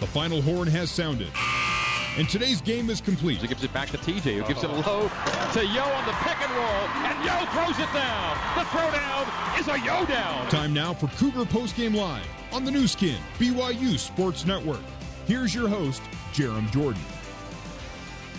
The 0.00 0.06
final 0.06 0.40
horn 0.40 0.66
has 0.68 0.90
sounded. 0.90 1.28
And 2.16 2.26
today's 2.26 2.62
game 2.62 2.88
is 2.88 3.02
complete. 3.02 3.36
He 3.38 3.46
gives 3.46 3.62
it 3.62 3.72
back 3.74 3.90
to 3.90 3.98
TJ, 3.98 4.40
who 4.40 4.48
gives 4.48 4.64
it 4.64 4.70
low 4.70 5.10
to 5.52 5.66
Yo 5.66 5.82
on 5.82 6.06
the 6.06 6.12
pick 6.24 6.40
and 6.40 6.50
roll, 6.56 6.88
and 7.04 7.22
Yo 7.22 7.44
throws 7.52 7.78
it 7.78 7.92
down. 7.92 8.36
The 8.56 8.64
throwdown 8.70 9.60
is 9.60 9.68
a 9.68 9.78
Yo 9.84 10.06
down. 10.06 10.48
Time 10.48 10.72
now 10.72 10.94
for 10.94 11.08
Cougar 11.08 11.44
Postgame 11.44 11.94
Live 11.94 12.26
on 12.50 12.64
the 12.64 12.70
Nu 12.70 12.86
Skin, 12.86 13.18
BYU 13.38 13.98
Sports 13.98 14.46
Network. 14.46 14.80
Here's 15.26 15.54
your 15.54 15.68
host, 15.68 16.00
Jarom 16.32 16.70
Jordan. 16.72 17.02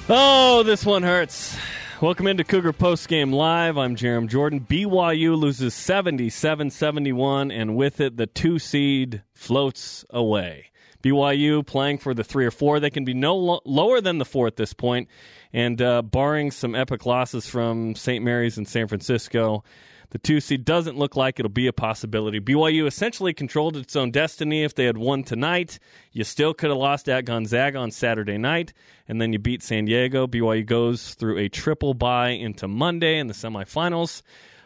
Oh, 0.10 0.64
this 0.64 0.84
one 0.84 1.04
hurts. 1.04 1.56
Welcome 2.02 2.26
into 2.26 2.44
Cougar 2.44 2.74
Postgame 2.74 3.32
Live. 3.32 3.78
I'm 3.78 3.96
Jarom 3.96 4.28
Jordan. 4.28 4.62
BYU 4.62 5.38
loses 5.38 5.76
77 5.76 6.72
71, 6.72 7.52
and 7.52 7.76
with 7.76 8.02
it, 8.02 8.18
the 8.18 8.26
two 8.26 8.58
seed 8.58 9.22
floats 9.36 10.04
away. 10.10 10.71
BYU 11.02 11.66
playing 11.66 11.98
for 11.98 12.14
the 12.14 12.24
three 12.24 12.46
or 12.46 12.52
four. 12.52 12.80
They 12.80 12.90
can 12.90 13.06
be 13.06 13.14
no 13.14 13.36
lo- 13.36 13.62
lower 13.66 14.02
than 14.02 14.18
the 14.18 14.26
four 14.26 14.48
at 14.48 14.56
this 14.56 14.74
point, 14.74 15.08
and 15.54 15.82
uh, 15.82 16.02
barring 16.02 16.52
some 16.52 16.76
epic 16.76 17.06
losses 17.06 17.48
from 17.48 17.96
St. 17.96 18.24
Mary's 18.24 18.58
and 18.58 18.68
San 18.68 18.88
Francisco, 18.88 19.64
the 20.12 20.18
two 20.18 20.42
seed 20.42 20.66
doesn't 20.66 20.98
look 20.98 21.16
like 21.16 21.40
it'll 21.40 21.50
be 21.50 21.68
a 21.68 21.74
possibility. 21.74 22.40
BYU 22.40 22.86
essentially 22.86 23.34
controlled 23.34 23.78
its 23.78 23.96
own 23.96 24.12
destiny. 24.12 24.64
If 24.64 24.76
they 24.76 24.86
had 24.86 24.98
won 24.98 25.24
tonight, 25.24 25.80
you 26.12 26.26
still 26.26 26.54
could 26.54 26.70
have 26.70 26.78
lost 26.78 27.08
at 27.08 27.26
Gonzaga 27.26 27.78
on 27.78 27.92
Saturday 27.92 28.38
night, 28.38 28.74
and 29.08 29.22
then 29.22 29.32
you 29.32 29.40
beat 29.40 29.64
San 29.64 29.86
Diego. 29.86 30.28
BYU 30.28 30.66
goes 30.66 31.14
through 31.14 31.38
a 31.38 31.48
triple 31.48 31.94
bye 31.94 32.30
into 32.32 32.68
Monday 32.68 33.20
in 33.20 33.28
the 33.28 33.34
semifinals 33.34 34.22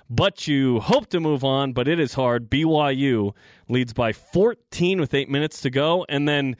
but 0.10 0.48
you 0.48 0.80
hope 0.80 1.08
to 1.10 1.20
move 1.20 1.44
on, 1.44 1.74
but 1.74 1.88
it 1.88 2.00
is 2.00 2.14
hard. 2.14 2.50
BYU 2.50 3.34
leads 3.68 3.94
by 3.94 4.14
14 4.14 5.00
with 5.00 5.14
eight 5.14 5.30
minutes 5.30 5.62
to 5.62 5.70
go, 5.70 6.06
and 6.08 6.28
then 6.28 6.56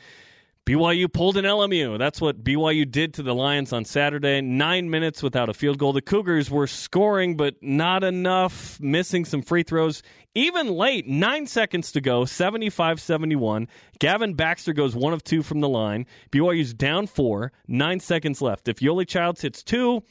BYU 0.66 1.14
pulled 1.14 1.38
an 1.38 1.46
LMU. 1.46 2.00
That's 2.00 2.20
what 2.20 2.44
BYU 2.44 2.90
did 2.90 3.14
to 3.16 3.24
the 3.24 3.36
Lions 3.36 3.72
on 3.72 3.86
Saturday. 3.86 4.42
Nine 4.42 4.90
minutes 4.90 5.22
without 5.22 5.48
a 5.48 5.54
field 5.54 5.78
goal. 5.78 5.94
The 5.94 6.02
Cougars 6.02 6.50
were 6.50 6.66
scoring, 6.66 7.38
but 7.38 7.62
not 7.62 8.04
enough, 8.04 8.80
missing 8.82 9.26
some 9.26 9.44
free 9.44 9.62
throws. 9.62 10.02
Even 10.34 10.70
late, 10.70 11.08
nine 11.08 11.46
seconds 11.46 11.92
to 11.92 12.02
go, 12.02 12.26
75 12.26 13.00
71. 13.00 13.68
Gavin 14.00 14.34
Baxter 14.34 14.74
goes 14.74 14.96
one 14.96 15.14
of 15.14 15.24
two 15.24 15.44
from 15.44 15.60
the 15.60 15.70
line. 15.70 16.08
BYU's 16.32 16.74
down 16.74 17.06
four, 17.06 17.52
nine 17.68 18.00
seconds 18.00 18.42
left. 18.42 18.68
If 18.68 18.80
Yoeli 18.80 19.08
Childs 19.08 19.44
hits 19.44 19.62
two, 19.62 20.02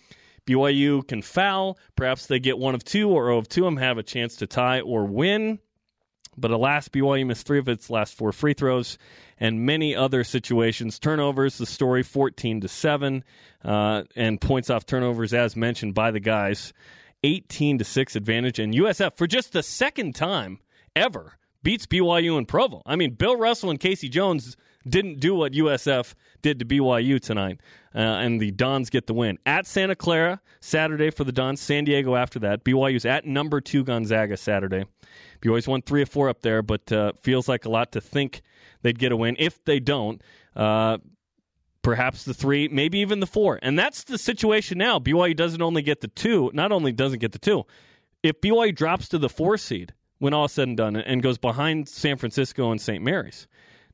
BYU 0.47 1.07
can 1.07 1.23
foul. 1.23 1.79
Perhaps 1.97 2.27
they 2.27 2.39
get 2.39 2.59
one 2.59 2.75
of 2.75 2.85
two 2.85 3.11
or 3.11 3.27
0 3.27 3.39
of 3.39 3.49
two 3.49 3.67
and 3.67 3.79
have 3.79 3.99
a 3.99 4.03
chance 4.03 4.37
to 4.37 4.47
tie 4.47 4.81
or 4.81 5.05
win. 5.05 5.59
But 6.37 6.51
alas, 6.51 6.89
BYU 6.89 7.27
missed 7.27 7.47
three 7.47 7.59
of 7.59 7.69
its 7.69 7.91
last 7.91 8.15
four 8.15 8.33
free 8.33 8.55
throws 8.55 8.99
and 9.39 9.65
many 9.65 9.95
other 9.95 10.25
situations. 10.25 10.99
Turnovers, 10.99 11.59
the 11.59 11.67
story 11.67 12.03
14 12.03 12.61
to 12.63 12.69
7, 12.69 13.25
uh, 13.65 14.03
and 14.17 14.41
points 14.41 14.71
off 14.71 14.87
turnovers, 14.87 15.33
as 15.33 15.57
mentioned 15.57 15.95
by 15.95 16.11
the 16.11 16.21
guys, 16.21 16.73
18 17.23 17.79
to 17.79 17.85
6 17.85 18.17
advantage. 18.17 18.59
And 18.59 18.75
USF, 18.75 19.17
for 19.17 19.27
just 19.27 19.53
the 19.53 19.63
second 19.63 20.15
time 20.15 20.59
ever, 20.97 21.35
beats 21.63 21.87
BYU 21.87 22.37
in 22.39 22.47
Provo. 22.47 22.83
I 22.85 22.97
mean, 22.97 23.15
Bill 23.15 23.37
Russell 23.37 23.71
and 23.71 23.81
Casey 23.81 24.09
Jones 24.09 24.57
didn't 24.89 25.21
do 25.21 25.35
what 25.35 25.53
USF 25.53 26.15
did 26.43 26.59
to 26.59 26.65
BYU 26.65 27.21
tonight, 27.21 27.61
uh, 27.95 27.99
and 27.99 28.41
the 28.41 28.51
Dons 28.51 28.91
get 28.91 29.07
the 29.07 29.15
win 29.15 29.39
at 29.47 29.67
Santa 29.67 29.97
Clara 29.97 30.41
Saturday 30.61 31.11
for 31.11 31.25
the 31.25 31.33
Dons. 31.33 31.61
San 31.61 31.85
Diego 31.85 32.17
after 32.17 32.39
that. 32.41 32.65
BYU's 32.65 33.05
at 33.05 33.25
number 33.25 33.61
two 33.61 33.85
Gonzaga 33.85 34.37
Saturday. 34.37 34.85
BYU's 35.41 35.69
won 35.69 35.83
three 35.83 36.03
or 36.03 36.07
four 36.07 36.29
up 36.29 36.43
there, 36.43 36.63
but 36.63 36.91
uh, 36.93 37.13
feels 37.21 37.49
like 37.49 37.65
a 37.65 37.71
lot 37.71 37.93
to 37.93 38.01
think 38.01 38.43
they'd 38.83 38.99
get 38.99 39.13
a 39.13 39.17
win. 39.17 39.37
If 39.39 39.65
they 39.65 39.81
don't, 39.81 40.23
uh, 40.57 40.99
perhaps 41.83 42.25
the 42.25 42.35
three, 42.35 42.69
maybe 42.69 42.99
even 42.99 43.21
the 43.21 43.27
four, 43.27 43.59
and 43.63 43.79
that's 43.79 44.05
the 44.05 44.19
situation 44.19 44.79
now. 44.79 44.99
BYU 44.99 45.37
doesn't 45.37 45.63
only 45.63 45.83
get 45.83 46.01
the 46.01 46.09
two, 46.09 46.51
not 46.55 46.73
only 46.73 46.93
doesn't 46.93 47.21
get 47.21 47.33
the 47.33 47.39
two. 47.39 47.65
If 48.23 48.41
BYU 48.41 48.75
drops 48.75 49.09
to 49.11 49.19
the 49.19 49.29
four 49.29 49.59
seed 49.59 49.93
when 50.19 50.33
all 50.33 50.49
said 50.49 50.69
and 50.69 50.77
done 50.77 50.97
and 50.97 51.23
goes 51.23 51.37
behind 51.39 51.89
San 51.89 52.17
Francisco 52.17 52.71
and 52.71 52.81
St. 52.81 53.05
Mary's, 53.05 53.47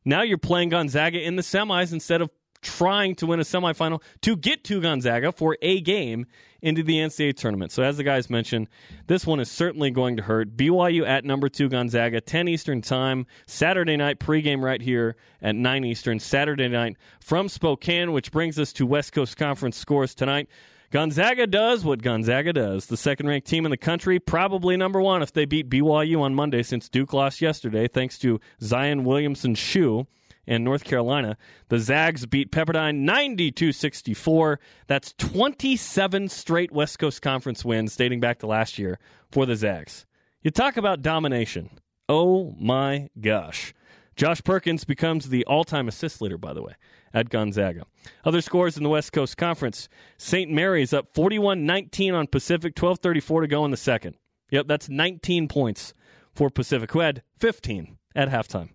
now 0.05 0.23
you're 0.23 0.39
playing 0.39 0.71
Gonzaga 0.71 1.21
in 1.21 1.37
the 1.37 1.43
semis 1.43 1.93
instead 1.93 2.21
of 2.21 2.31
trying 2.63 3.15
to 3.17 3.27
win 3.27 3.41
a 3.41 3.43
semifinal 3.43 4.03
to 4.23 4.37
get 4.37 4.65
to 4.65 4.81
Gonzaga 4.81 5.33
for 5.33 5.57
a 5.63 5.81
game 5.81 6.27
into 6.63 6.83
the 6.83 6.97
NCAA 6.97 7.35
tournament. 7.37 7.73
So, 7.73 7.83
as 7.83 7.97
the 7.97 8.05
guys 8.05 8.29
mentioned, 8.29 8.69
this 9.07 9.27
one 9.27 9.41
is 9.41 9.51
certainly 9.51 9.91
going 9.91 10.17
to 10.19 10.23
hurt. 10.23 10.57
BYU 10.57 11.07
at 11.07 11.25
number 11.25 11.49
two 11.49 11.69
Gonzaga, 11.69 12.21
10 12.21 12.49
Eastern 12.49 12.83
time, 12.83 13.27
Saturday 13.47 13.97
night 13.97 14.21
pregame 14.21 14.63
right 14.63 14.81
here 14.81 15.17
at 15.41 15.55
9 15.55 15.85
Eastern, 15.85 16.21
Saturday 16.21 16.69
night 16.69 16.97
from 17.21 17.49
Spokane, 17.49 18.13
which 18.13 18.31
brings 18.31 18.59
us 18.59 18.73
to 18.75 18.87
West 18.87 19.13
Coast 19.13 19.37
Conference 19.37 19.77
scores 19.77 20.15
tonight. 20.15 20.49
Gonzaga 20.93 21.47
does 21.47 21.85
what 21.85 22.03
Gonzaga 22.03 22.53
does. 22.53 22.87
The 22.87 22.97
second 22.97 23.29
ranked 23.29 23.47
team 23.47 23.65
in 23.65 23.71
the 23.71 23.77
country, 23.77 24.19
probably 24.19 24.77
number 24.77 25.01
one 25.01 25.23
if 25.23 25.33
they 25.33 25.45
beat 25.45 25.71
BYU 25.71 26.21
on 26.21 26.35
Monday 26.35 26.65
since 26.65 26.89
Duke 26.89 27.13
lost 27.13 27.41
yesterday, 27.41 27.87
thanks 27.87 28.19
to 28.19 28.41
Zion 28.61 29.05
Williamson's 29.05 29.61
shoe 29.61 30.09
and 30.49 30.65
North 30.65 30.83
Carolina. 30.83 31.37
The 31.69 31.79
Zags 31.79 32.27
beat 32.27 32.51
Pepperdine 32.51 32.97
92 32.97 33.71
64. 33.71 34.59
That's 34.89 35.15
27 35.19 36.29
straight 36.29 36.73
West 36.73 36.99
Coast 36.99 37.23
Conference 37.23 37.65
wins 37.65 37.95
dating 37.95 38.19
back 38.19 38.41
to 38.41 38.49
last 38.49 38.77
year 38.77 38.99
for 39.31 39.47
the 39.47 39.55
Zags. 39.55 40.07
You 40.43 40.51
talk 40.51 40.77
about 40.77 41.03
domination. 41.03 41.71
Oh 42.09 42.57
my 42.59 43.11
gosh. 43.21 43.75
Josh 44.17 44.43
Perkins 44.43 44.85
becomes 44.85 45.29
the 45.29 45.45
all 45.47 45.63
time 45.63 45.87
assist 45.87 46.21
leader, 46.21 46.37
by 46.37 46.53
the 46.53 46.63
way, 46.63 46.75
at 47.13 47.29
Gonzaga. 47.29 47.85
Other 48.25 48.41
scores 48.41 48.77
in 48.77 48.83
the 48.83 48.89
West 48.89 49.13
Coast 49.13 49.37
Conference 49.37 49.89
St. 50.19 50.51
Mary's 50.51 50.93
up 50.93 51.15
41 51.15 51.67
19 51.67 52.15
on 52.15 52.27
Pacific, 52.27 52.75
12:34 52.75 53.43
to 53.43 53.49
go 53.49 53.65
in 53.65 53.71
the 53.71 53.77
second. 53.77 54.17
Yep, 54.51 54.67
that's 54.67 54.89
19 54.89 55.49
points 55.49 55.95
for 56.35 56.51
Pacific, 56.51 56.91
who 56.91 57.01
had 57.01 57.23
15 57.39 57.97
at 58.15 58.29
halftime. 58.29 58.71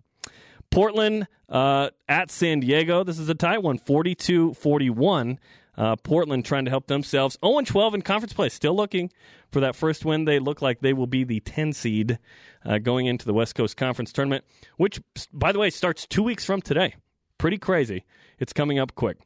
Portland 0.70 1.26
uh, 1.48 1.90
at 2.08 2.30
San 2.30 2.60
Diego. 2.60 3.04
This 3.04 3.18
is 3.18 3.28
a 3.28 3.34
tight 3.34 3.62
one, 3.62 3.78
42 3.78 4.54
41. 4.54 5.38
Uh, 5.76 5.94
Portland 5.96 6.44
trying 6.44 6.64
to 6.64 6.70
help 6.70 6.86
themselves. 6.86 7.38
0 7.44 7.60
12 7.60 7.94
in 7.94 8.02
conference 8.02 8.32
play. 8.32 8.48
Still 8.48 8.74
looking 8.74 9.10
for 9.52 9.60
that 9.60 9.76
first 9.76 10.04
win. 10.04 10.24
They 10.24 10.38
look 10.38 10.62
like 10.62 10.80
they 10.80 10.94
will 10.94 11.06
be 11.06 11.24
the 11.24 11.40
10 11.40 11.72
seed 11.74 12.18
uh, 12.64 12.78
going 12.78 13.06
into 13.06 13.26
the 13.26 13.34
West 13.34 13.54
Coast 13.54 13.76
Conference 13.76 14.12
tournament, 14.12 14.44
which, 14.78 15.00
by 15.32 15.52
the 15.52 15.58
way, 15.58 15.70
starts 15.70 16.06
two 16.06 16.22
weeks 16.22 16.44
from 16.44 16.62
today. 16.62 16.94
Pretty 17.38 17.58
crazy. 17.58 18.04
It's 18.38 18.52
coming 18.52 18.78
up 18.78 18.94
quick. 18.94 19.18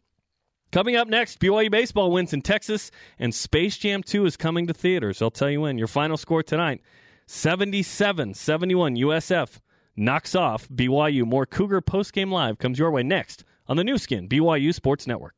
Coming 0.73 0.95
up 0.95 1.09
next, 1.09 1.41
BYU 1.41 1.71
Baseball 1.71 2.13
wins 2.13 2.33
in 2.33 2.43
Texas, 2.43 2.93
and 3.19 3.35
Space 3.35 3.77
Jam 3.77 4.05
2 4.05 4.25
is 4.25 4.37
coming 4.37 4.69
to 4.69 4.75
theaters. 4.75 5.21
I'll 5.21 5.31
tell 5.31 5.51
you 5.51 5.63
when. 5.63 5.79
Your 5.79 5.89
final 5.89 6.17
score 6.17 6.43
tonight 6.45 6.81
77 7.27 8.35
71 8.35 8.97
USF 8.97 9.59
knocks 9.97 10.35
off 10.35 10.69
BYU. 10.69 11.27
More 11.27 11.47
Cougar 11.47 11.83
postgame 11.83 12.31
live 12.31 12.59
comes 12.59 12.79
your 12.79 12.91
way 12.91 13.03
next 13.03 13.45
on 13.67 13.77
the 13.77 13.85
Nu 13.85 13.99
Skin, 13.99 14.29
BYU 14.29 14.73
Sports 14.73 15.07
Network. 15.07 15.35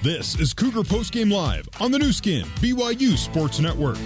This 0.00 0.38
is 0.38 0.54
Cougar 0.54 0.82
Postgame 0.82 1.32
Live 1.32 1.68
on 1.80 1.90
the 1.90 1.98
Nu 1.98 2.12
Skin, 2.12 2.46
BYU 2.60 3.16
Sports 3.16 3.58
Network. 3.58 3.98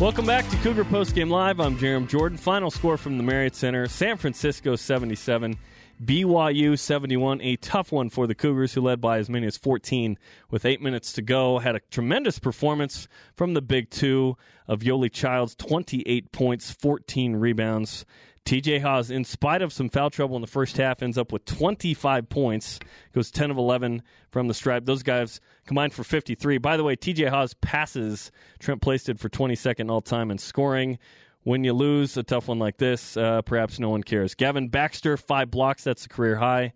Welcome 0.00 0.26
back 0.26 0.48
to 0.48 0.56
Cougar 0.58 0.84
Postgame 0.84 1.28
Live. 1.28 1.58
I'm 1.58 1.76
Jarom 1.76 2.08
Jordan. 2.08 2.38
Final 2.38 2.70
score 2.70 2.96
from 2.96 3.16
the 3.16 3.24
Marriott 3.24 3.56
Center 3.56 3.88
San 3.88 4.16
Francisco 4.16 4.76
77, 4.76 5.58
BYU 6.04 6.78
71. 6.78 7.40
A 7.40 7.56
tough 7.56 7.90
one 7.90 8.10
for 8.10 8.28
the 8.28 8.34
Cougars, 8.36 8.74
who 8.74 8.82
led 8.82 9.00
by 9.00 9.18
as 9.18 9.28
many 9.28 9.48
as 9.48 9.56
14 9.56 10.16
with 10.52 10.64
eight 10.64 10.80
minutes 10.80 11.12
to 11.14 11.22
go. 11.22 11.58
Had 11.58 11.74
a 11.74 11.80
tremendous 11.90 12.38
performance 12.38 13.08
from 13.34 13.54
the 13.54 13.62
big 13.62 13.90
two 13.90 14.36
of 14.68 14.82
Yoeli 14.82 15.10
Childs 15.10 15.56
28 15.56 16.30
points, 16.30 16.70
14 16.70 17.34
rebounds. 17.34 18.04
TJ 18.44 18.82
Haws, 18.82 19.10
in 19.10 19.24
spite 19.24 19.62
of 19.62 19.72
some 19.72 19.88
foul 19.88 20.10
trouble 20.10 20.36
in 20.36 20.42
the 20.42 20.46
first 20.46 20.76
half, 20.76 21.02
ends 21.02 21.16
up 21.16 21.32
with 21.32 21.46
25 21.46 22.28
points, 22.28 22.78
goes 23.14 23.30
10 23.30 23.50
of 23.50 23.56
11 23.56 24.02
from 24.30 24.48
the 24.48 24.54
stripe. 24.54 24.84
Those 24.84 25.02
guys 25.02 25.40
combined 25.66 25.94
for 25.94 26.04
53. 26.04 26.58
By 26.58 26.76
the 26.76 26.84
way, 26.84 26.94
TJ 26.94 27.30
Haws 27.30 27.54
passes 27.54 28.30
Trent 28.58 28.82
Plaisted 28.82 29.18
for 29.18 29.30
22nd 29.30 29.90
all 29.90 30.02
time 30.02 30.30
in 30.30 30.36
scoring. 30.36 30.98
When 31.44 31.64
you 31.64 31.72
lose 31.72 32.16
a 32.18 32.22
tough 32.22 32.48
one 32.48 32.58
like 32.58 32.76
this, 32.76 33.16
uh, 33.16 33.40
perhaps 33.42 33.78
no 33.78 33.88
one 33.88 34.02
cares. 34.02 34.34
Gavin 34.34 34.68
Baxter, 34.68 35.16
five 35.16 35.50
blocks. 35.50 35.84
That's 35.84 36.04
a 36.04 36.08
career 36.08 36.36
high. 36.36 36.74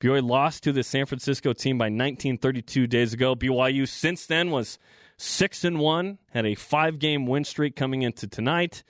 BYU 0.00 0.22
lost 0.22 0.62
to 0.62 0.72
the 0.72 0.84
San 0.84 1.06
Francisco 1.06 1.52
team 1.52 1.78
by 1.78 1.86
1932 1.86 2.86
days 2.86 3.12
ago. 3.12 3.34
BYU 3.34 3.88
since 3.88 4.26
then 4.26 4.52
was 4.52 4.78
six 5.16 5.64
and 5.64 5.80
one, 5.80 6.18
had 6.30 6.46
a 6.46 6.54
five 6.54 7.00
game 7.00 7.26
win 7.26 7.42
streak 7.42 7.74
coming 7.74 8.02
into 8.02 8.28
tonight, 8.28 8.84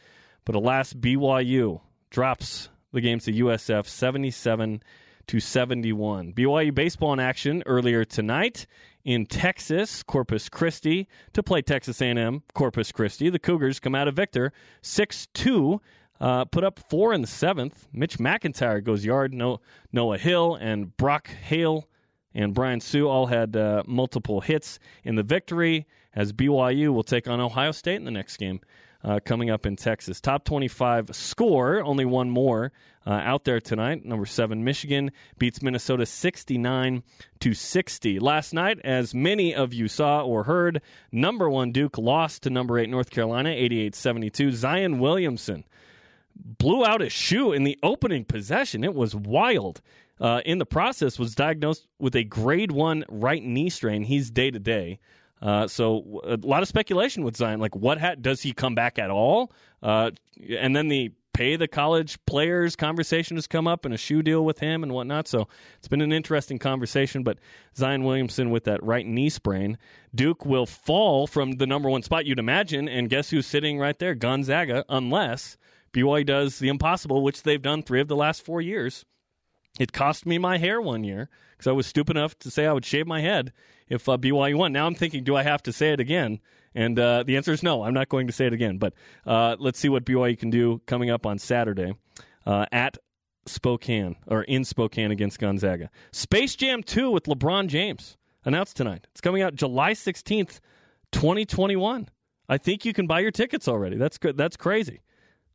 but 0.45 0.55
alas, 0.55 0.93
BYU 0.93 1.81
drops 2.11 2.69
the 2.93 3.01
games 3.01 3.25
to 3.25 3.33
USF 3.33 3.87
77 3.87 4.83
to 5.27 5.41
71. 5.41 6.33
BYU 6.33 6.75
baseball 6.75 7.13
in 7.13 7.21
action 7.21 7.63
earlier 7.67 8.05
tonight 8.05 8.67
in 9.05 9.27
Texas, 9.27 10.03
Corpus 10.03 10.49
Christi, 10.49 11.07
to 11.35 11.43
play 11.43 11.63
Texas 11.63 12.01
A&M 12.01 12.43
Corpus 12.55 12.93
Christi. 12.93 13.31
The 13.31 13.39
Cougars 13.39 13.79
come 13.79 13.95
out 13.95 14.09
of 14.09 14.17
Victor 14.17 14.53
6-2, 14.83 15.81
uh, 16.21 16.45
put 16.47 16.65
up 16.65 16.81
four 16.89 17.13
in 17.13 17.21
the 17.21 17.27
seventh. 17.27 17.87
Mitch 17.93 18.19
McIntyre 18.19 18.83
goes 18.83 19.05
yard. 19.05 19.33
No, 19.35 19.61
Noah 19.93 20.19
Hill 20.19 20.57
and 20.57 20.97
Brock 20.97 21.29
Hale 21.29 21.87
and 22.35 22.55
Brian 22.55 22.81
Sue 22.81 23.09
all 23.09 23.27
had 23.27 23.55
uh, 23.55 23.83
multiple 23.87 24.41
hits 24.41 24.79
in 25.05 25.15
the 25.15 25.23
victory 25.23 25.87
as 26.15 26.33
BYU 26.33 26.93
will 26.93 27.05
take 27.05 27.29
on 27.29 27.41
Ohio 27.41 27.73
State 27.73 27.97
in 27.97 28.05
the 28.05 28.11
next 28.11 28.39
game 28.39 28.61
uh, 29.05 29.21
coming 29.25 29.51
up 29.51 29.67
in 29.67 29.77
Texas. 29.77 30.21
Top 30.21 30.45
25 30.45 31.11
score, 31.13 31.83
only 31.83 32.05
one 32.05 32.31
more 32.31 32.73
uh, 33.07 33.11
out 33.11 33.45
there 33.45 33.61
tonight. 33.61 34.05
Number 34.05 34.27
seven, 34.27 34.65
Michigan 34.65 35.13
beats 35.39 35.63
Minnesota 35.63 36.05
69 36.05 37.03
to 37.41 37.55
60. 37.55 38.19
Last 38.19 38.53
night, 38.53 38.79
as 38.85 39.15
many 39.15 39.55
of 39.55 39.73
you 39.73 39.89
saw 39.89 40.23
or 40.23 40.45
heard, 40.45 40.83
number 41.13 41.49
one 41.49 41.73
Duke 41.73 41.97
lost 41.97 42.43
to 42.43 42.51
number 42.51 42.79
eight 42.79 42.91
North 42.91 43.11
Carolina 43.11 43.51
88 43.51 43.95
72. 43.95 44.53
Zion 44.53 44.99
Williamson 44.99 45.65
blew 46.37 46.85
out 46.85 47.01
his 47.01 47.13
shoe 47.13 47.53
in 47.53 47.65
the 47.65 47.79
opening 47.83 48.25
possession. 48.25 48.85
It 48.85 48.95
was 48.95 49.15
wild. 49.15 49.81
Uh, 50.21 50.41
in 50.45 50.59
the 50.59 50.67
process, 50.67 51.17
was 51.17 51.37
diagnosed 51.37 51.87
with 52.01 52.17
a 52.17 52.25
grade 52.25 52.73
one 52.73 53.05
right 53.09 53.43
knee 53.43 53.71
strain. 53.71 54.03
He's 54.03 54.31
day 54.31 54.51
to 54.51 54.59
day. 54.59 54.99
Uh, 55.41 55.69
so 55.69 56.21
a 56.25 56.37
lot 56.47 56.63
of 56.63 56.69
speculation 56.69 57.23
with 57.25 57.37
Zion. 57.37 57.61
Like, 57.61 57.77
what 57.77 57.99
ha- 57.99 58.17
does 58.21 58.43
he 58.43 58.53
come 58.53 58.75
back 58.75 58.99
at 58.99 59.11
all? 59.11 59.53
Uh, 59.83 60.11
and 60.59 60.75
then 60.75 60.89
the 60.89 61.13
pay 61.39 61.55
the 61.55 61.69
college 61.69 62.19
players 62.27 62.75
conversation 62.75 63.37
has 63.37 63.47
come 63.47 63.69
up 63.69 63.85
and 63.85 63.95
a 63.95 63.97
shoe 63.97 64.23
deal 64.23 64.45
with 64.45 64.59
him 64.59 64.83
and 64.83 64.93
whatnot. 64.93 65.29
So 65.29 65.47
it's 65.77 65.87
been 65.87 66.01
an 66.01 66.13
interesting 66.13 66.59
conversation. 66.59 67.23
But 67.23 67.39
Zion 67.77 68.03
Williamson 68.03 68.51
with 68.51 68.65
that 68.65 68.83
right 68.83 69.07
knee 69.07 69.29
sprain, 69.29 69.79
Duke 70.13 70.45
will 70.45 70.67
fall 70.67 71.29
from 71.29 71.53
the 71.53 71.67
number 71.67 71.89
one 71.89 72.03
spot 72.03 72.27
you'd 72.27 72.41
imagine. 72.41 72.89
And 72.89 73.09
guess 73.09 73.31
who's 73.31 73.47
sitting 73.47 73.79
right 73.79 73.97
there? 74.01 74.17
Gonzaga, 74.17 74.85
unless 74.89 75.57
BYU 75.93 76.27
does 76.27 76.59
the 76.59 76.69
impossible, 76.69 77.23
which 77.23 77.45
they've 77.45 77.63
done 77.63 77.83
three 77.83 78.01
of 78.01 78.09
the 78.09 78.17
last 78.17 78.45
four 78.45 78.61
years. 78.61 79.05
It 79.79 79.93
cost 79.93 80.27
me 80.27 80.39
my 80.39 80.59
hair 80.59 80.81
one 80.81 81.05
year 81.05 81.29
because 81.59 81.69
I 81.69 81.73
was 81.73 81.87
stupid 81.87 82.17
enough 82.17 82.39
to 82.39 82.51
say 82.51 82.67
I 82.67 82.73
would 82.73 82.85
shave 82.85 83.07
my 83.07 83.21
head 83.21 83.53
if 83.89 84.09
uh, 84.09 84.17
BYU 84.17 84.55
won. 84.55 84.73
Now 84.73 84.87
I'm 84.87 84.95
thinking, 84.95 85.25
do 85.25 85.35
I 85.35 85.43
have 85.43 85.63
to 85.65 85.73
say 85.73 85.93
it 85.93 85.99
again? 85.99 86.39
And 86.75 86.99
uh, 86.99 87.25
the 87.25 87.37
answer 87.37 87.53
is 87.53 87.65
no. 87.65 87.83
I'm 87.83 87.95
not 87.95 88.09
going 88.09 88.29
to 88.29 88.33
say 88.33 88.47
it 88.47 88.53
again. 88.53 88.79
But 88.79 88.95
uh, 89.27 89.57
let's 89.59 89.79
see 89.79 89.89
what 89.89 90.05
BYU 90.05 90.39
can 90.39 90.51
do 90.51 90.81
coming 90.87 91.11
up 91.11 91.27
on 91.27 91.39
Saturday 91.39 91.95
uh, 92.47 92.67
at 92.71 92.97
Spokane 93.47 94.15
or 94.29 94.45
in 94.45 94.65
Spokane 94.65 95.11
against 95.11 95.41
Gonzaga. 95.41 95.91
Space 96.13 96.55
Jam 96.55 96.83
2 96.85 97.11
with 97.11 97.25
LeBron 97.25 97.67
James 97.67 98.17
announced 98.45 98.77
tonight. 98.77 99.09
It's 99.11 99.21
coming 99.21 99.43
out 99.43 99.57
July 99.57 99.93
16th, 99.93 100.61
2021. 101.11 102.09
I 102.49 102.59
think 102.59 102.85
you 102.85 102.93
can 102.93 103.09
buy 103.09 103.21
your 103.21 103.31
tickets 103.33 103.67
already. 103.67 103.97
That's 103.97 104.19
good. 104.19 104.37
That's 104.37 104.57
crazy. 104.57 105.01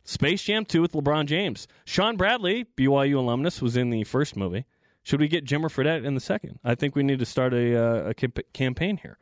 Space 0.03 0.43
Jam 0.43 0.65
2 0.65 0.81
with 0.81 0.91
LeBron 0.91 1.27
James. 1.27 1.67
Shawn 1.85 2.17
Bradley, 2.17 2.65
BYU 2.75 3.17
alumnus, 3.17 3.61
was 3.61 3.77
in 3.77 3.89
the 3.89 4.03
first 4.03 4.35
movie. 4.35 4.65
Should 5.03 5.19
we 5.19 5.27
get 5.27 5.45
Jimmer 5.45 5.69
Fredette 5.69 6.05
in 6.05 6.15
the 6.15 6.21
second? 6.21 6.59
I 6.63 6.75
think 6.75 6.95
we 6.95 7.03
need 7.03 7.19
to 7.19 7.25
start 7.25 7.53
a, 7.53 7.75
uh, 7.75 8.09
a 8.09 8.13
camp- 8.13 8.39
campaign 8.53 8.97
here. 8.97 9.17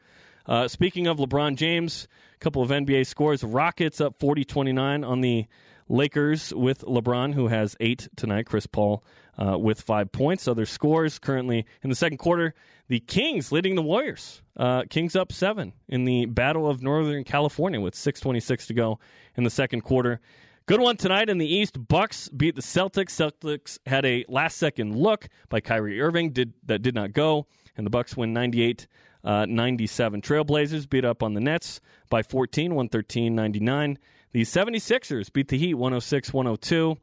Uh, 0.46 0.68
speaking 0.68 1.08
of 1.08 1.18
LeBron 1.18 1.56
James, 1.56 2.08
a 2.36 2.38
couple 2.40 2.62
of 2.62 2.70
NBA 2.70 3.06
scores. 3.06 3.44
Rockets 3.44 4.02
up 4.02 4.20
40 4.20 4.44
29 4.44 5.04
on 5.04 5.22
the 5.22 5.46
Lakers 5.88 6.54
with 6.54 6.82
LeBron, 6.82 7.34
who 7.34 7.48
has 7.48 7.76
eight 7.80 8.08
tonight. 8.16 8.46
Chris 8.46 8.66
Paul 8.66 9.04
uh, 9.38 9.58
with 9.58 9.82
five 9.82 10.12
points. 10.12 10.48
Other 10.48 10.66
scores 10.66 11.20
currently 11.20 11.66
in 11.84 11.90
the 11.90 11.96
second 11.96 12.18
quarter. 12.18 12.54
The 12.88 13.00
Kings 13.00 13.52
leading 13.52 13.76
the 13.76 13.82
Warriors. 13.82 14.42
Uh, 14.58 14.84
Kings 14.90 15.16
up 15.16 15.32
seven 15.32 15.74
in 15.88 16.06
the 16.06 16.26
Battle 16.26 16.70
of 16.70 16.82
Northern 16.82 17.24
California 17.24 17.80
with 17.80 17.94
6.26 17.94 18.68
to 18.68 18.74
go 18.74 19.00
in 19.36 19.44
the 19.44 19.50
second 19.50 19.82
quarter. 19.82 20.20
Good 20.68 20.80
one 20.80 20.96
tonight 20.96 21.30
in 21.30 21.40
the 21.40 21.48
East. 21.48 21.88
Bucks 21.88 22.30
beat 22.30 22.56
the 22.56 22.62
Celtics. 22.62 23.10
Celtics 23.10 23.80
had 23.88 24.06
a 24.06 24.24
last 24.30 24.58
second 24.58 24.96
look 24.96 25.28
by 25.50 25.60
Kyrie 25.60 26.00
Irving 26.00 26.32
did 26.32 26.54
that 26.66 26.84
did 26.84 26.94
not 26.94 27.14
go, 27.14 27.48
and 27.76 27.86
the 27.86 27.90
Bucks 27.90 28.16
win 28.16 28.32
98 28.32 28.88
uh, 29.24 29.48
97. 29.50 30.22
Trailblazers 30.22 30.88
beat 30.88 31.04
up 31.04 31.24
on 31.24 31.34
the 31.34 31.42
Nets 31.42 31.82
by 32.10 32.22
14, 32.22 32.76
113 32.76 33.34
99. 33.34 33.98
The 34.34 34.42
76ers 34.44 35.34
beat 35.34 35.48
the 35.48 35.58
Heat 35.58 35.74
106 35.74 36.32
102, 36.32 36.96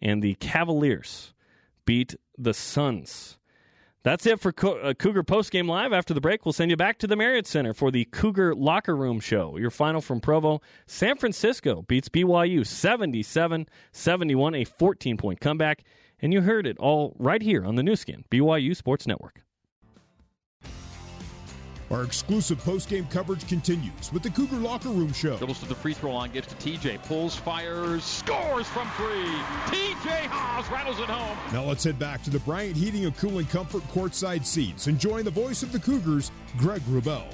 and 0.00 0.22
the 0.22 0.34
Cavaliers 0.36 1.34
beat 1.84 2.16
the 2.38 2.54
Suns 2.54 3.36
that's 4.02 4.26
it 4.26 4.40
for 4.40 4.52
uh, 4.82 4.94
Cougar 4.94 5.22
Post 5.22 5.50
Game 5.50 5.68
Live. 5.68 5.92
After 5.92 6.14
the 6.14 6.20
break, 6.20 6.44
we'll 6.44 6.52
send 6.52 6.70
you 6.70 6.76
back 6.76 6.98
to 6.98 7.06
the 7.06 7.16
Marriott 7.16 7.46
Center 7.46 7.72
for 7.72 7.90
the 7.90 8.04
Cougar 8.06 8.54
Locker 8.54 8.96
Room 8.96 9.20
Show. 9.20 9.56
Your 9.56 9.70
final 9.70 10.00
from 10.00 10.20
Provo 10.20 10.60
San 10.86 11.16
Francisco 11.16 11.82
beats 11.82 12.08
BYU 12.08 12.66
77 12.66 13.68
71, 13.92 14.54
a 14.54 14.64
14 14.64 15.16
point 15.16 15.40
comeback. 15.40 15.84
And 16.20 16.32
you 16.32 16.42
heard 16.42 16.66
it 16.66 16.78
all 16.78 17.16
right 17.18 17.42
here 17.42 17.64
on 17.64 17.74
the 17.74 17.82
Nu 17.82 17.96
Skin, 17.96 18.24
BYU 18.30 18.76
Sports 18.76 19.06
Network. 19.06 19.42
Our 21.92 22.04
exclusive 22.04 22.58
post-game 22.58 23.06
coverage 23.10 23.46
continues 23.46 24.10
with 24.14 24.22
the 24.22 24.30
Cougar 24.30 24.56
Locker 24.56 24.88
Room 24.88 25.12
Show. 25.12 25.36
Dribbles 25.36 25.60
to 25.60 25.66
the 25.66 25.74
free 25.74 25.92
throw 25.92 26.14
line, 26.14 26.30
gets 26.30 26.46
to 26.46 26.54
TJ, 26.54 27.02
pulls, 27.02 27.36
fires, 27.36 28.02
scores 28.02 28.66
from 28.66 28.88
three. 28.96 29.28
TJ 29.66 30.26
Haws 30.28 30.70
rattles 30.70 30.98
it 31.00 31.04
home. 31.04 31.36
Now 31.52 31.64
let's 31.64 31.84
head 31.84 31.98
back 31.98 32.22
to 32.22 32.30
the 32.30 32.38
Bryant 32.40 32.76
Heating 32.76 33.04
and 33.04 33.14
Cooling 33.18 33.44
Comfort 33.44 33.82
courtside 33.88 34.46
seats, 34.46 34.86
enjoying 34.86 35.26
the 35.26 35.30
voice 35.30 35.62
of 35.62 35.70
the 35.70 35.78
Cougars, 35.78 36.30
Greg 36.56 36.80
Wrubell. 36.82 37.26